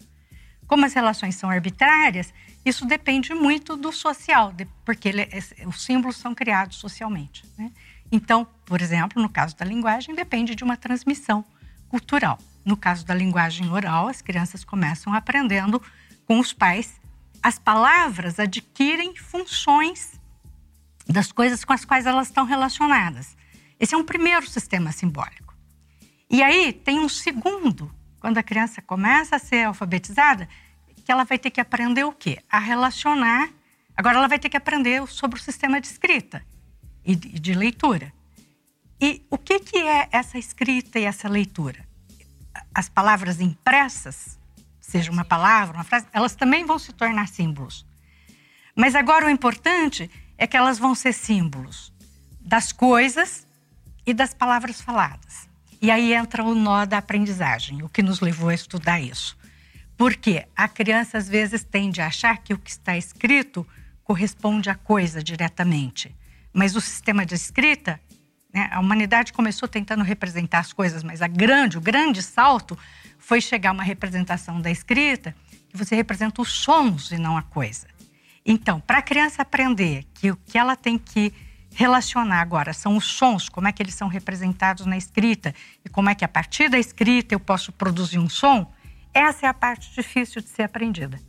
[0.66, 4.52] como as relações são arbitrárias, isso depende muito do social,
[4.84, 5.28] porque ele,
[5.64, 7.44] os símbolos são criados socialmente.
[7.56, 7.70] Né?
[8.10, 11.44] Então, por exemplo, no caso da linguagem, depende de uma transmissão
[11.88, 12.38] cultural.
[12.64, 15.80] No caso da linguagem oral, as crianças começam aprendendo
[16.26, 17.00] com os pais.
[17.40, 20.20] As palavras adquirem funções
[21.06, 23.36] das coisas com as quais elas estão relacionadas.
[23.78, 25.54] Esse é um primeiro sistema simbólico.
[26.28, 30.48] E aí tem um segundo, quando a criança começa a ser alfabetizada,
[31.04, 32.40] que ela vai ter que aprender o quê?
[32.50, 33.48] A relacionar.
[33.96, 36.44] Agora ela vai ter que aprender sobre o sistema de escrita
[37.04, 38.12] e de leitura.
[39.00, 41.86] E o que, que é essa escrita e essa leitura?
[42.74, 44.36] As palavras impressas,
[44.80, 47.86] seja uma palavra, uma frase, elas também vão se tornar símbolos.
[48.74, 51.92] Mas agora o importante é que elas vão ser símbolos
[52.40, 53.45] das coisas
[54.06, 55.48] e das palavras faladas.
[55.82, 59.36] E aí entra o nó da aprendizagem, o que nos levou a estudar isso.
[59.96, 63.66] Porque a criança às vezes tende a achar que o que está escrito
[64.04, 66.14] corresponde à coisa diretamente.
[66.52, 68.00] Mas o sistema de escrita,
[68.52, 72.78] né, a humanidade começou tentando representar as coisas, mas a grande, o grande salto
[73.18, 75.34] foi chegar a uma representação da escrita
[75.68, 77.86] que você representa os sons e não a coisa.
[78.44, 81.32] Então, para a criança aprender que o que ela tem que
[81.76, 85.54] relacionar agora são os sons, como é que eles são representados na escrita
[85.84, 88.72] e como é que a partir da escrita eu posso produzir um som,
[89.12, 91.20] essa é a parte difícil de ser aprendida.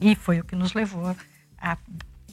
[0.00, 1.16] E foi o que nos levou
[1.56, 1.78] a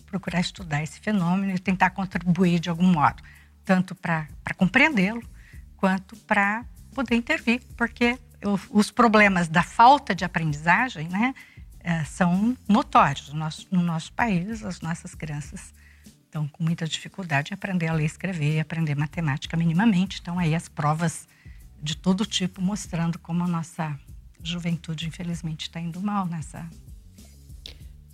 [0.08, 3.22] procurar estudar esse fenômeno e tentar contribuir de algum modo,
[3.64, 5.24] tanto para compreendê-lo,
[5.78, 8.18] quanto para poder intervir, porque
[8.72, 11.36] os problemas da falta de aprendizagem, né,
[11.80, 13.32] é, são notórios.
[13.32, 15.72] No nosso, no nosso país, as nossas crianças
[16.32, 20.20] estão com muita dificuldade em aprender a ler e escrever, aprender matemática minimamente.
[20.22, 21.28] Então, aí as provas
[21.84, 24.00] de todo tipo mostrando como a nossa
[24.42, 26.66] juventude, infelizmente, está indo mal nessa.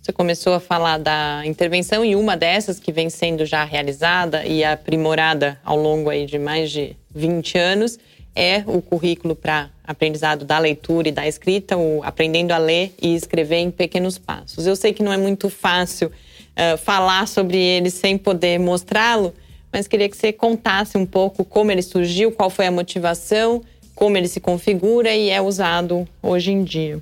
[0.02, 4.64] Você começou a falar da intervenção e uma dessas que vem sendo já realizada e
[4.64, 7.98] aprimorada ao longo aí de mais de 20 anos
[8.34, 13.14] é o currículo para aprendizado da leitura e da escrita, o aprendendo a ler e
[13.14, 14.66] escrever em pequenos passos.
[14.66, 16.10] Eu sei que não é muito fácil
[16.58, 19.34] uh, falar sobre ele sem poder mostrá-lo,
[19.72, 23.62] mas queria que você contasse um pouco como ele surgiu, qual foi a motivação,
[23.94, 27.00] como ele se configura e é usado hoje em dia.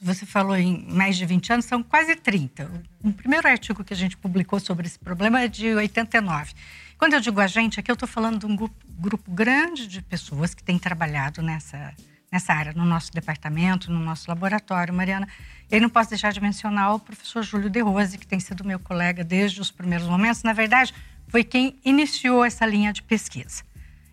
[0.00, 2.70] Você falou em mais de 20 anos, são quase 30.
[3.02, 6.52] O primeiro artigo que a gente publicou sobre esse problema é de 89.
[6.98, 10.02] Quando eu digo a gente, aqui eu estou falando de um grupo, grupo, grande de
[10.02, 11.94] pessoas que têm trabalhado nessa,
[12.30, 15.28] nessa área, no nosso departamento, no nosso laboratório, Mariana.
[15.70, 18.78] E não posso deixar de mencionar o professor Júlio De Rose, que tem sido meu
[18.78, 20.42] colega desde os primeiros momentos.
[20.42, 20.94] Na verdade,
[21.28, 23.62] foi quem iniciou essa linha de pesquisa.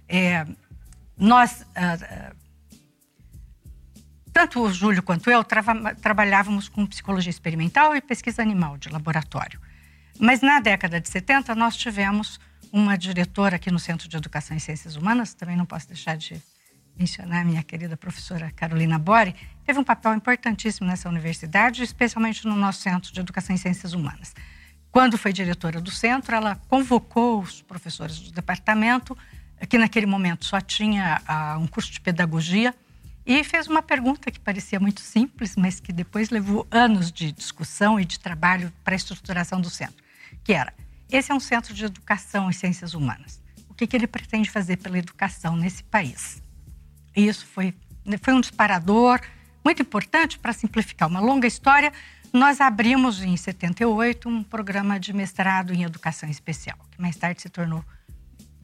[0.07, 0.45] É,
[1.17, 2.35] nós, uh,
[4.31, 5.63] tanto o Júlio quanto eu, tra
[5.95, 9.59] trabalhávamos com psicologia experimental e pesquisa animal de laboratório.
[10.19, 12.39] Mas na década de 70, nós tivemos
[12.71, 16.41] uma diretora aqui no Centro de Educação e Ciências Humanas, também não posso deixar de
[16.97, 19.35] mencionar minha querida professora Carolina Bori,
[19.65, 24.33] teve um papel importantíssimo nessa universidade, especialmente no nosso Centro de Educação e Ciências Humanas.
[24.91, 29.17] Quando foi diretora do centro, ela convocou os professores do departamento,
[29.69, 32.73] que naquele momento só tinha uh, um curso de pedagogia,
[33.25, 37.99] e fez uma pergunta que parecia muito simples, mas que depois levou anos de discussão
[37.99, 40.01] e de trabalho para a estruturação do centro,
[40.43, 40.73] que era
[41.09, 43.41] esse é um centro de educação em ciências humanas.
[43.69, 46.41] O que, que ele pretende fazer pela educação nesse país?
[47.17, 47.73] Isso foi,
[48.21, 49.19] foi um disparador
[49.65, 51.91] muito importante para simplificar uma longa história.
[52.31, 57.49] Nós abrimos em 78 um programa de mestrado em educação especial, que mais tarde se
[57.49, 57.83] tornou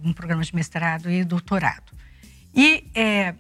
[0.04, 1.92] um programa de mestrado e doutorado.
[2.54, 3.34] E é,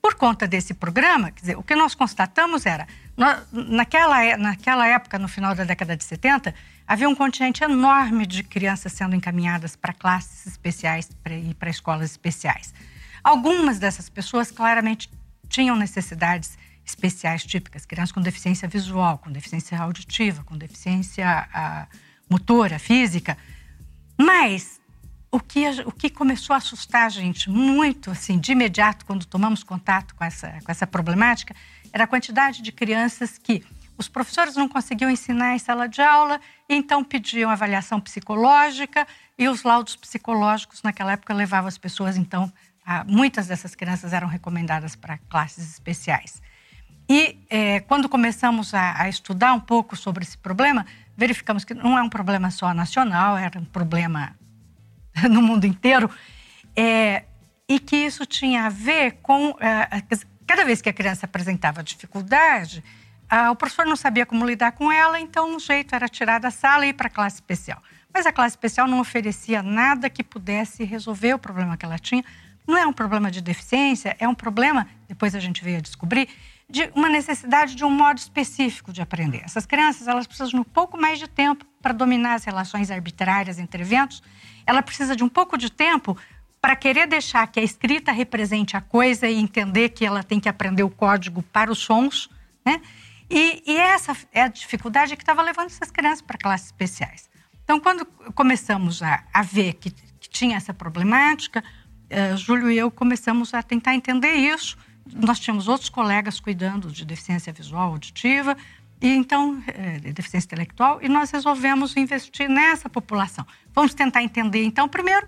[0.00, 5.18] por conta desse programa, dizer, o que nós constatamos era, nós, naquela, é, naquela época,
[5.18, 6.54] no final da década de 70,
[6.86, 12.72] havia um contingente enorme de crianças sendo encaminhadas para classes especiais e para escolas especiais.
[13.22, 15.10] Algumas dessas pessoas claramente
[15.48, 21.86] tinham necessidades especiais típicas, crianças com deficiência visual, com deficiência auditiva, com deficiência a,
[22.28, 23.36] motora, física.
[24.18, 24.80] Mas
[25.30, 29.62] o que, o que começou a assustar a gente muito, assim, de imediato, quando tomamos
[29.62, 31.54] contato com essa, com essa problemática,
[31.92, 33.64] era a quantidade de crianças que
[33.98, 39.06] os professores não conseguiam ensinar em sala de aula, então pediam avaliação psicológica
[39.38, 42.50] e os laudos psicológicos naquela época levavam as pessoas, então,
[42.90, 46.42] a, muitas dessas crianças eram recomendadas para classes especiais.
[47.08, 50.84] E é, quando começamos a, a, estudar um pouco sobre esse problema,
[51.16, 54.36] verificamos que não é um problema só nacional, era um problema
[55.30, 56.10] no mundo inteiro,
[56.74, 57.26] é,
[57.68, 59.56] e que isso tinha a ver com.
[59.60, 60.02] É,
[60.44, 62.82] cada vez que a criança apresentava dificuldade,
[63.28, 66.50] ah, o professor não sabia como lidar com ela, então um jeito era tirar da
[66.50, 67.80] sala e ir para a classe especial.
[68.12, 72.24] Mas a classe especial não oferecia nada que pudesse resolver o problema que ela tinha.
[72.70, 76.28] Não é um problema de deficiência, é um problema, depois a gente veio a descobrir,
[76.68, 79.42] de uma necessidade de um modo específico de aprender.
[79.44, 83.58] Essas crianças, elas precisam de um pouco mais de tempo para dominar as relações arbitrárias
[83.58, 84.22] entre eventos.
[84.64, 86.16] Ela precisa de um pouco de tempo
[86.60, 90.48] para querer deixar que a escrita represente a coisa e entender que ela tem que
[90.48, 92.30] aprender o código para os sons,
[92.64, 92.80] né?
[93.28, 97.28] E, e essa é a dificuldade que estava levando essas crianças para classes especiais.
[97.64, 98.04] Então, quando
[98.34, 101.62] começamos a, a ver que, que, tinha essa problemática,
[102.10, 104.76] uh, Júlio e eu começamos a tentar entender isso.
[105.12, 108.56] Nós tínhamos outros colegas cuidando de deficiência visual auditiva,
[109.00, 109.58] e então,
[110.02, 113.46] de deficiência intelectual, e nós resolvemos investir nessa população.
[113.74, 115.26] Vamos tentar entender, então, primeiro,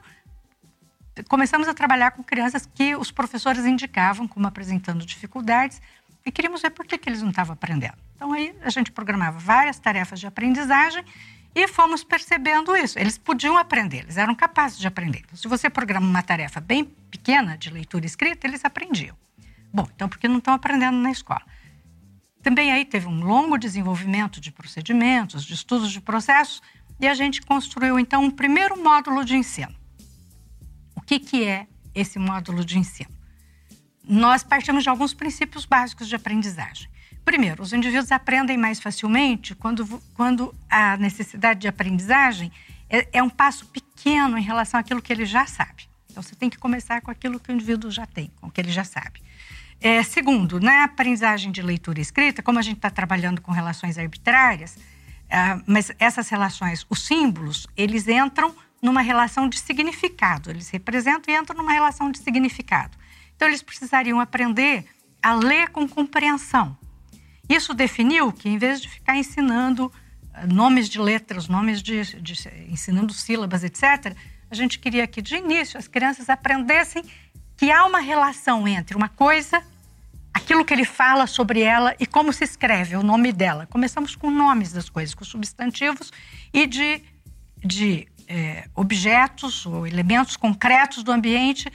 [1.26, 5.80] começamos a trabalhar com crianças que os professores indicavam como apresentando dificuldades,
[6.24, 7.96] e queríamos ver por que, que eles não estavam aprendendo.
[8.14, 11.02] Então, aí a gente programava várias tarefas de aprendizagem
[11.54, 12.98] e fomos percebendo isso.
[12.98, 15.20] Eles podiam aprender, eles eram capazes de aprender.
[15.24, 19.16] Então, se você programa uma tarefa bem pequena de leitura e escrita, eles aprendiam.
[19.72, 21.42] Bom, então por que não estão aprendendo na escola?
[22.42, 26.60] Também aí teve um longo desenvolvimento de procedimentos, de estudos de processos,
[27.00, 29.74] e a gente construiu então um primeiro módulo de ensino.
[30.94, 33.22] O que, que é esse módulo de ensino?
[34.08, 36.88] nós partimos de alguns princípios básicos de aprendizagem.
[37.24, 42.50] Primeiro, os indivíduos aprendem mais facilmente quando, quando a necessidade de aprendizagem
[42.90, 45.88] é, é um passo pequeno em relação àquilo que ele já sabe.
[46.10, 48.60] Então, você tem que começar com aquilo que o indivíduo já tem, com o que
[48.60, 49.22] ele já sabe.
[49.80, 53.98] É, segundo, na aprendizagem de leitura e escrita, como a gente está trabalhando com relações
[53.98, 54.76] arbitrárias,
[55.28, 61.38] é, mas essas relações, os símbolos, eles entram numa relação de significado, eles representam e
[61.38, 62.98] entram numa relação de significado.
[63.34, 64.84] Então, eles precisariam aprender
[65.22, 66.76] a ler com compreensão.
[67.54, 69.92] Isso definiu que, em vez de ficar ensinando
[70.32, 72.34] eh, nomes de letras, nomes de, de
[72.68, 74.16] ensinando sílabas, etc.,
[74.50, 77.04] a gente queria que, de início, as crianças aprendessem
[77.54, 79.62] que há uma relação entre uma coisa,
[80.32, 83.66] aquilo que ele fala sobre ela e como se escreve o nome dela.
[83.66, 86.10] Começamos com nomes das coisas, com substantivos
[86.54, 87.02] e de,
[87.58, 91.70] de é, objetos ou elementos concretos do ambiente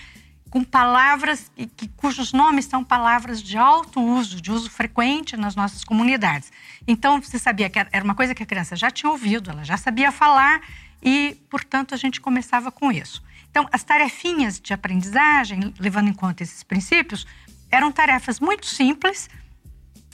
[0.49, 5.55] com palavras que, que, cujos nomes são palavras de alto uso, de uso frequente nas
[5.55, 6.51] nossas comunidades.
[6.87, 9.77] Então, você sabia que era uma coisa que a criança já tinha ouvido, ela já
[9.77, 10.61] sabia falar
[11.01, 13.23] e, portanto, a gente começava com isso.
[13.49, 17.25] Então, as tarefinhas de aprendizagem, levando em conta esses princípios,
[17.71, 19.29] eram tarefas muito simples,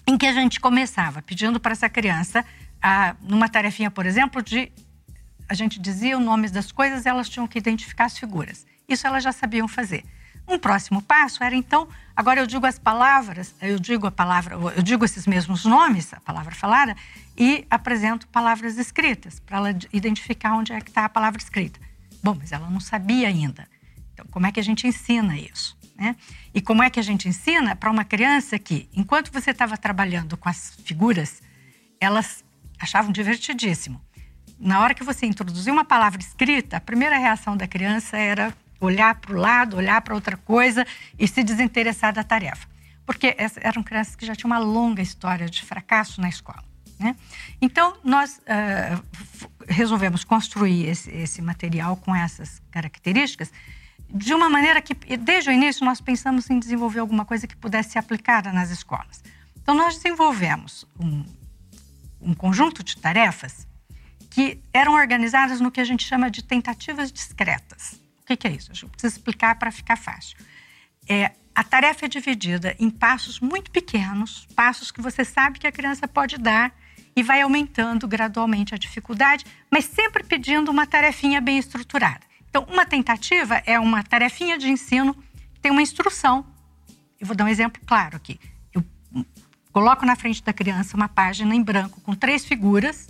[0.05, 2.43] em que a gente começava pedindo para essa criança,
[2.81, 4.71] a, numa tarefinha, por exemplo, de
[5.47, 8.65] a gente dizia os nomes das coisas, elas tinham que identificar as figuras.
[8.87, 10.03] Isso elas já sabiam fazer.
[10.47, 14.83] Um próximo passo era então, agora eu digo as palavras, eu digo a palavra, eu
[14.83, 16.95] digo esses mesmos nomes, a palavra falada,
[17.37, 21.79] e apresento palavras escritas para ela identificar onde é que está a palavra escrita.
[22.21, 23.67] Bom, mas ela não sabia ainda.
[24.13, 25.77] Então, como é que a gente ensina isso?
[25.95, 26.15] Né?
[26.53, 30.37] E como é que a gente ensina para uma criança que, enquanto você estava trabalhando
[30.37, 31.41] com as figuras,
[31.99, 32.43] elas
[32.79, 34.01] achavam divertidíssimo.
[34.59, 39.15] Na hora que você introduziu uma palavra escrita, a primeira reação da criança era olhar
[39.15, 40.85] para o lado, olhar para outra coisa
[41.17, 42.67] e se desinteressar da tarefa.
[43.05, 46.63] Porque eram crianças que já tinham uma longa história de fracasso na escola.
[46.99, 47.15] Né?
[47.61, 49.03] Então, nós uh,
[49.67, 53.51] resolvemos construir esse, esse material com essas características
[54.09, 57.91] de uma maneira que, desde o início, nós pensamos em desenvolver alguma coisa que pudesse
[57.91, 59.23] ser aplicada nas escolas.
[59.61, 61.25] Então, nós desenvolvemos um,
[62.21, 63.67] um conjunto de tarefas
[64.29, 67.99] que eram organizadas no que a gente chama de tentativas discretas.
[68.23, 68.71] O que, é isso?
[68.71, 70.37] Eu preciso explicar para ficar fácil.
[71.07, 75.71] É, a tarefa é dividida em passos muito pequenos, passos que você sabe que a
[75.71, 76.73] criança pode dar
[77.15, 82.21] e vai aumentando gradualmente a dificuldade, mas sempre pedindo uma tarefinha bem estruturada.
[82.49, 85.13] Então, uma tentativa é uma tarefinha de ensino
[85.53, 86.45] que tem uma instrução.
[87.19, 88.39] Eu vou dar um exemplo claro aqui.
[88.73, 88.83] Eu
[89.71, 93.07] coloco na frente da criança uma página em branco com três figuras,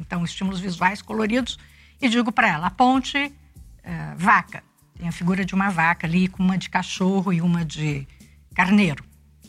[0.00, 1.58] então estímulos visuais coloridos,
[2.06, 4.62] e digo para ela: aponte uh, vaca.
[4.96, 8.06] Tem a figura de uma vaca ali, com uma de cachorro e uma de
[8.54, 9.04] carneiro.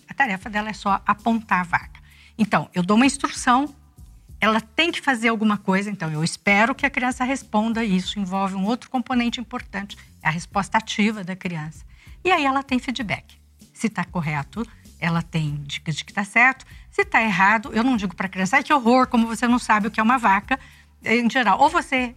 [0.10, 2.00] A tarefa dela é só apontar a vaca.
[2.38, 3.74] Então, eu dou uma instrução,
[4.42, 7.84] ela tem que fazer alguma coisa, então eu espero que a criança responda.
[7.84, 11.86] Isso envolve um outro componente importante, é a resposta ativa da criança.
[12.24, 13.38] E aí ela tem feedback.
[13.74, 14.68] Se está correto,
[15.00, 16.66] ela tem dicas de que está certo.
[16.90, 19.60] Se está errado, eu não digo para a criança, ai que horror, como você não
[19.60, 20.60] sabe o que é uma vaca.
[21.04, 22.16] Em geral, ou você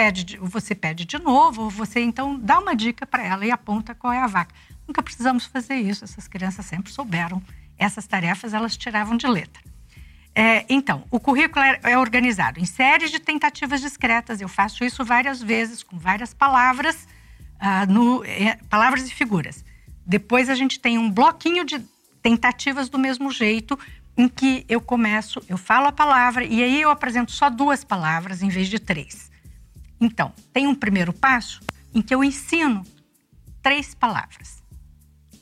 [0.00, 4.12] pede, você pede de novo, você então dá uma dica para ela e aponta qual
[4.12, 4.54] é a vaca.
[4.88, 7.42] Nunca precisamos fazer isso, essas crianças sempre souberam
[7.80, 9.62] essas tarefas elas tiravam de letra.
[10.34, 14.40] É, então, o currículo é, é, organizado em séries de tentativas discretas.
[14.40, 17.08] Eu faço isso várias vezes, com várias palavras,
[17.58, 19.64] ah, no, é, palavras e figuras.
[20.06, 21.80] Depois a gente tem um bloquinho de
[22.22, 23.78] tentativas do mesmo jeito,
[24.16, 28.42] em que eu começo, eu falo a palavra e aí eu apresento só duas palavras
[28.42, 29.29] em vez de três.
[30.00, 31.60] Então, tem um primeiro passo
[31.94, 32.84] em que eu ensino
[33.62, 34.62] três palavras.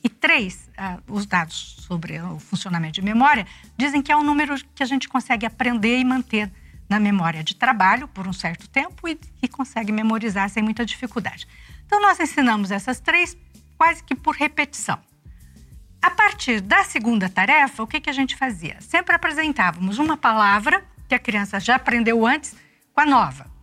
[0.03, 3.45] E três, uh, os dados sobre o funcionamento de memória,
[3.77, 6.51] dizem que é um número que a gente consegue aprender e manter
[6.89, 11.47] na memória de trabalho por um certo tempo e, e consegue memorizar sem muita dificuldade.
[11.85, 13.37] Então, nós ensinamos essas três
[13.77, 14.99] quase que por repetição.
[16.01, 18.79] A partir da segunda tarefa, o que, que a gente fazia?
[18.79, 22.55] Sempre apresentávamos uma palavra que a criança já aprendeu antes
[22.93, 23.58] com a nova.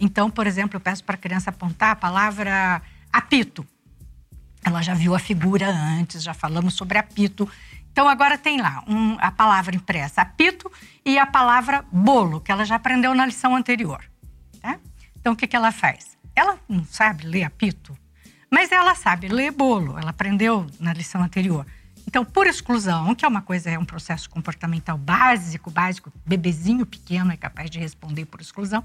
[0.00, 2.80] Então, por exemplo, eu peço para a criança apontar a palavra
[3.12, 3.66] apito.
[4.64, 7.46] Ela já viu a figura antes, já falamos sobre apito.
[7.92, 10.72] Então, agora tem lá um, a palavra impressa apito
[11.04, 14.02] e a palavra bolo, que ela já aprendeu na lição anterior.
[14.62, 14.78] Tá?
[15.20, 16.16] Então, o que, que ela faz?
[16.34, 17.96] Ela não sabe ler apito,
[18.50, 21.66] mas ela sabe ler bolo, ela aprendeu na lição anterior.
[22.06, 27.32] Então, por exclusão, que é uma coisa, é um processo comportamental básico, básico, bebezinho pequeno
[27.32, 28.82] é capaz de responder por exclusão,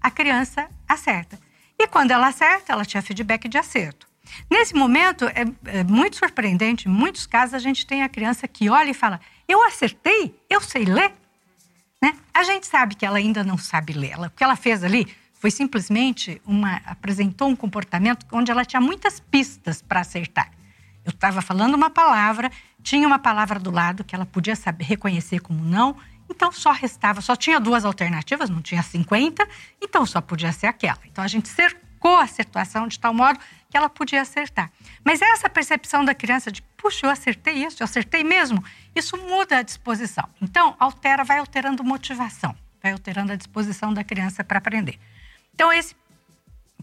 [0.00, 1.38] a criança acerta.
[1.78, 4.08] E quando ela acerta, ela tinha feedback de acerto.
[4.50, 8.68] Nesse momento, é, é, muito surpreendente, em muitos casos, a gente tem a criança que
[8.68, 11.12] olha e fala: Eu acertei, eu sei ler.
[12.00, 12.14] Né?
[12.32, 14.10] A gente sabe que ela ainda não sabe ler.
[14.10, 16.76] Ela, o que ela fez ali foi simplesmente uma.
[16.84, 20.50] apresentou um comportamento onde ela tinha muitas pistas para acertar.
[21.04, 22.50] Eu estava falando uma palavra,
[22.82, 25.96] tinha uma palavra do lado que ela podia saber reconhecer como não,
[26.28, 29.46] então só restava, só tinha duas alternativas, não tinha 50,
[29.80, 30.98] então só podia ser aquela.
[31.06, 33.38] Então a gente cercou a situação de tal modo
[33.70, 34.70] que ela podia acertar.
[35.04, 38.62] Mas essa percepção da criança de, puxa, eu acertei isso, eu acertei mesmo,
[38.94, 40.28] isso muda a disposição.
[40.40, 44.98] Então, altera, vai alterando motivação, vai alterando a disposição da criança para aprender.
[45.54, 45.94] Então, esse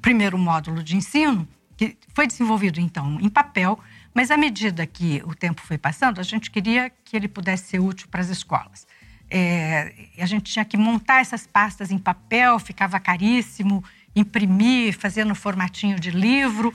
[0.01, 3.79] primeiro módulo de ensino, que foi desenvolvido então em papel,
[4.13, 7.79] mas à medida que o tempo foi passando, a gente queria que ele pudesse ser
[7.79, 8.87] útil para as escolas.
[9.29, 13.83] É, a gente tinha que montar essas pastas em papel, ficava caríssimo,
[14.15, 16.73] imprimir, fazer no formatinho de livro.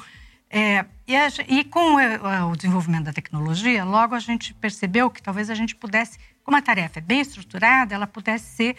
[0.50, 5.48] É, e, a, e, com o, desenvolvimento da tecnologia, logo a gente percebeu que talvez
[5.48, 8.76] a gente pudesse, como a tarefa é bem estruturada, ela pudesse ser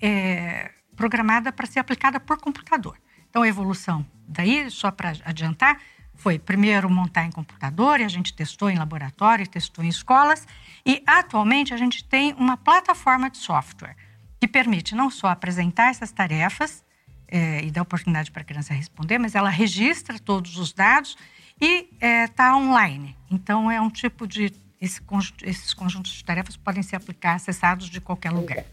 [0.00, 2.96] é, programada para ser aplicada por computador.
[3.28, 5.80] Então, a evolução daí, só para adiantar,
[6.18, 10.46] foi primeiro montar em computador, e a gente testou em laboratório, testou em escolas,
[10.84, 13.96] e atualmente a gente tem uma plataforma de software
[14.40, 16.84] que permite não só apresentar essas tarefas
[17.26, 21.16] é, e dar oportunidade para a criança responder, mas ela registra todos os dados
[21.60, 23.16] e está é, tá online.
[23.30, 25.00] Então é um tipo de esse
[25.42, 28.64] esses conjuntos de tarefas podem ser aplicados, acessados de qualquer lugar.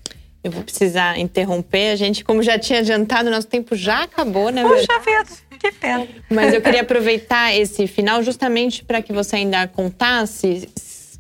[0.46, 1.90] Eu vou precisar interromper.
[1.90, 4.62] A gente, como já tinha adiantado, nosso tempo já acabou, né?
[4.62, 6.08] Puxa vida, que pena.
[6.30, 10.70] Mas eu queria aproveitar esse final justamente para que você ainda contasse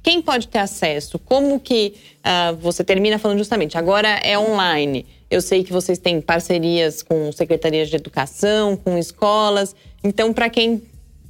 [0.03, 5.07] quem pode ter acesso, como que uh, você termina falando justamente, agora é online.
[5.27, 9.75] Eu sei que vocês têm parcerias com secretarias de educação, com escolas.
[10.03, 10.83] Então, para quem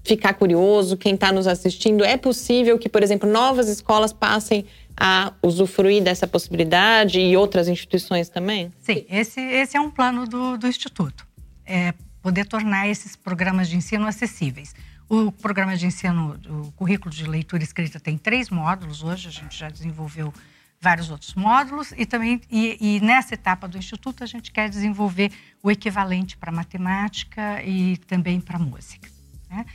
[0.04, 4.66] ficar curioso, quem está nos assistindo, é possível que, por exemplo, novas escolas passem
[4.98, 8.72] a usufruir dessa possibilidade e outras instituições também?
[8.80, 11.28] Sim, esse, esse é um plano do, do Instituto.
[11.66, 14.74] É poder tornar esses programas de ensino acessíveis.
[15.08, 19.56] O programa de ensino, o currículo de leitura escrita tem três módulos hoje, a gente
[19.56, 20.34] já desenvolveu
[20.82, 25.32] vários outros módulos e também e, e nessa etapa do instituto a gente quer desenvolver
[25.62, 29.10] o equivalente para matemática e também para música.
[29.50, 29.66] Né?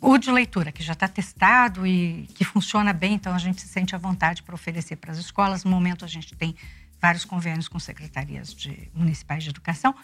[0.00, 3.68] O de leitura, que já está testado e que funciona bem, então a gente se
[3.68, 5.62] sente à vontade para oferecer para as escolas.
[5.62, 6.56] No momento, a gente tem
[7.00, 9.94] vários convênios com secretarias de, municipais de educação.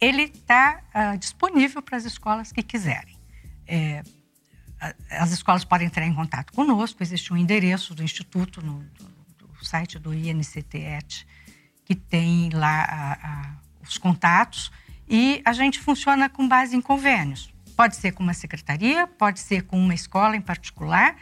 [0.00, 3.16] Ele está uh, ah, disponível para as escolas que quiserem.
[3.66, 4.02] É,
[5.10, 9.98] as escolas podem entrar em contato conosco, existe um endereço do Instituto no, no site
[9.98, 11.26] do INCTET,
[11.84, 14.70] que tem lá os contatos,
[15.08, 17.52] e a gente funciona com base em convênios.
[17.78, 21.14] Pode ser com uma secretaria, pode ser com uma escola em particular,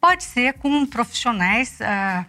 [0.00, 1.80] pode ser com profissionais.
[1.80, 2.26] Ah,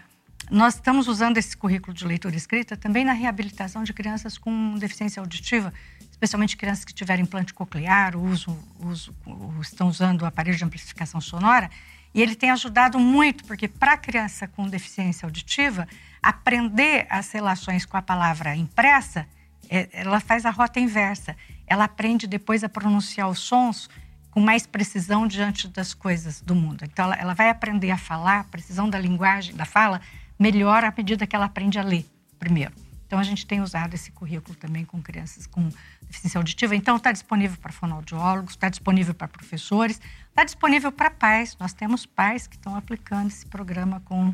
[0.51, 5.19] nós estamos usando esse currículo de leitura escrita também na reabilitação de crianças com deficiência
[5.19, 5.73] auditiva,
[6.11, 9.11] especialmente crianças que tiverem implante coclear, uso, uso,
[9.59, 11.67] estão usando o aparelho de amplificação sonora.
[12.13, 15.87] E ele tem ajudado muito, porque para a criança com deficiência auditiva,
[16.21, 19.25] aprender as relações com a palavra impressa,
[19.67, 21.35] é, ela faz a rota inversa
[21.73, 23.89] ela aprende depois a pronunciar os sons
[24.29, 26.85] com mais precisão diante das coisas do mundo.
[26.85, 29.99] Então, ela, ela vai aprender a falar, a precisão da linguagem, da fala,
[30.39, 32.05] melhor à medida que ela aprende a ler,
[32.39, 32.71] primeiro.
[33.07, 35.69] Então, a gente tem usado esse currículo também com crianças com
[36.01, 36.75] deficiência auditiva.
[36.75, 41.55] Então, está disponível para fonoaudiólogos, está disponível para professores, está disponível para pais.
[41.59, 44.33] Nós temos pais que estão aplicando esse programa com,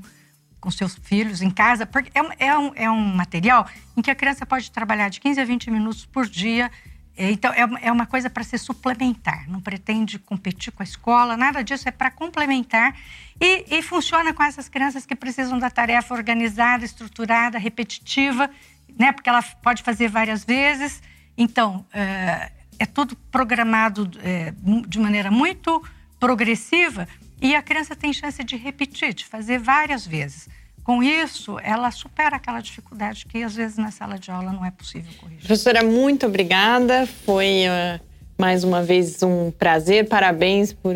[0.60, 3.68] com seus filhos em casa, porque é, é, um, é um material
[3.98, 6.72] em que a criança pode trabalhar de 15 a 20 minutos por dia
[7.20, 11.61] então, é, é uma coisa para ser suplementar, não pretende competir com a escola, nada
[11.61, 12.95] disso, é para complementar.
[13.41, 18.49] E, e, funciona com essas crianças que precisam da tarefa organizada, estruturada, repetitiva,
[18.97, 19.11] né?
[19.11, 21.01] porque ela pode fazer várias vezes.
[21.38, 24.53] Então, é, é tudo programado é,
[24.88, 25.84] de maneira muito
[26.20, 27.07] progressiva
[27.41, 30.49] e a criança tem chance de repetir, de fazer várias vezes.
[30.90, 34.72] Com isso, ela supera aquela dificuldade que às vezes na sala de aula não é
[34.72, 35.46] possível corrigir.
[35.46, 37.06] Professora, muito obrigada.
[37.06, 38.04] Foi uh,
[38.36, 40.10] mais uma vez um prazer.
[40.10, 40.96] Parabéns por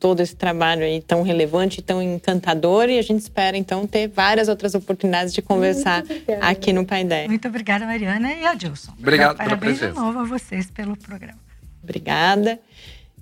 [0.00, 2.88] todo esse trabalho aí tão relevante e tão encantador.
[2.88, 6.02] E a gente espera então ter várias outras oportunidades de conversar
[6.40, 7.28] aqui no Painel.
[7.28, 8.94] Muito obrigada, Mariana e Adilson.
[8.98, 11.38] Obrigado Parabéns pela de novo a vocês pelo programa.
[11.82, 12.58] Obrigada.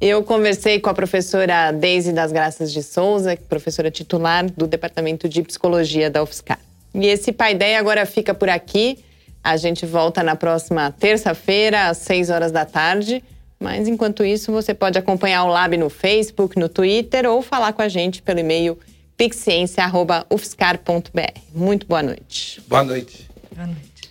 [0.04, 5.40] Eu conversei com a professora Deise das Graças de Souza, professora titular do Departamento de
[5.44, 6.58] Psicologia da UFSCar.
[6.92, 8.98] E esse Pai Ideia agora fica por aqui.
[9.44, 13.22] A gente volta na próxima terça-feira, às 6 horas da tarde.
[13.60, 17.82] Mas enquanto isso, você pode acompanhar o Lab no Facebook, no Twitter ou falar com
[17.82, 18.76] a gente pelo e-mail
[19.16, 21.40] pixciência.ufscar.br.
[21.54, 22.60] Muito boa noite.
[22.66, 23.30] Boa noite.
[23.54, 24.10] Boa noite.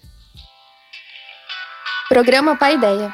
[2.07, 3.13] Programa Pai Ideia.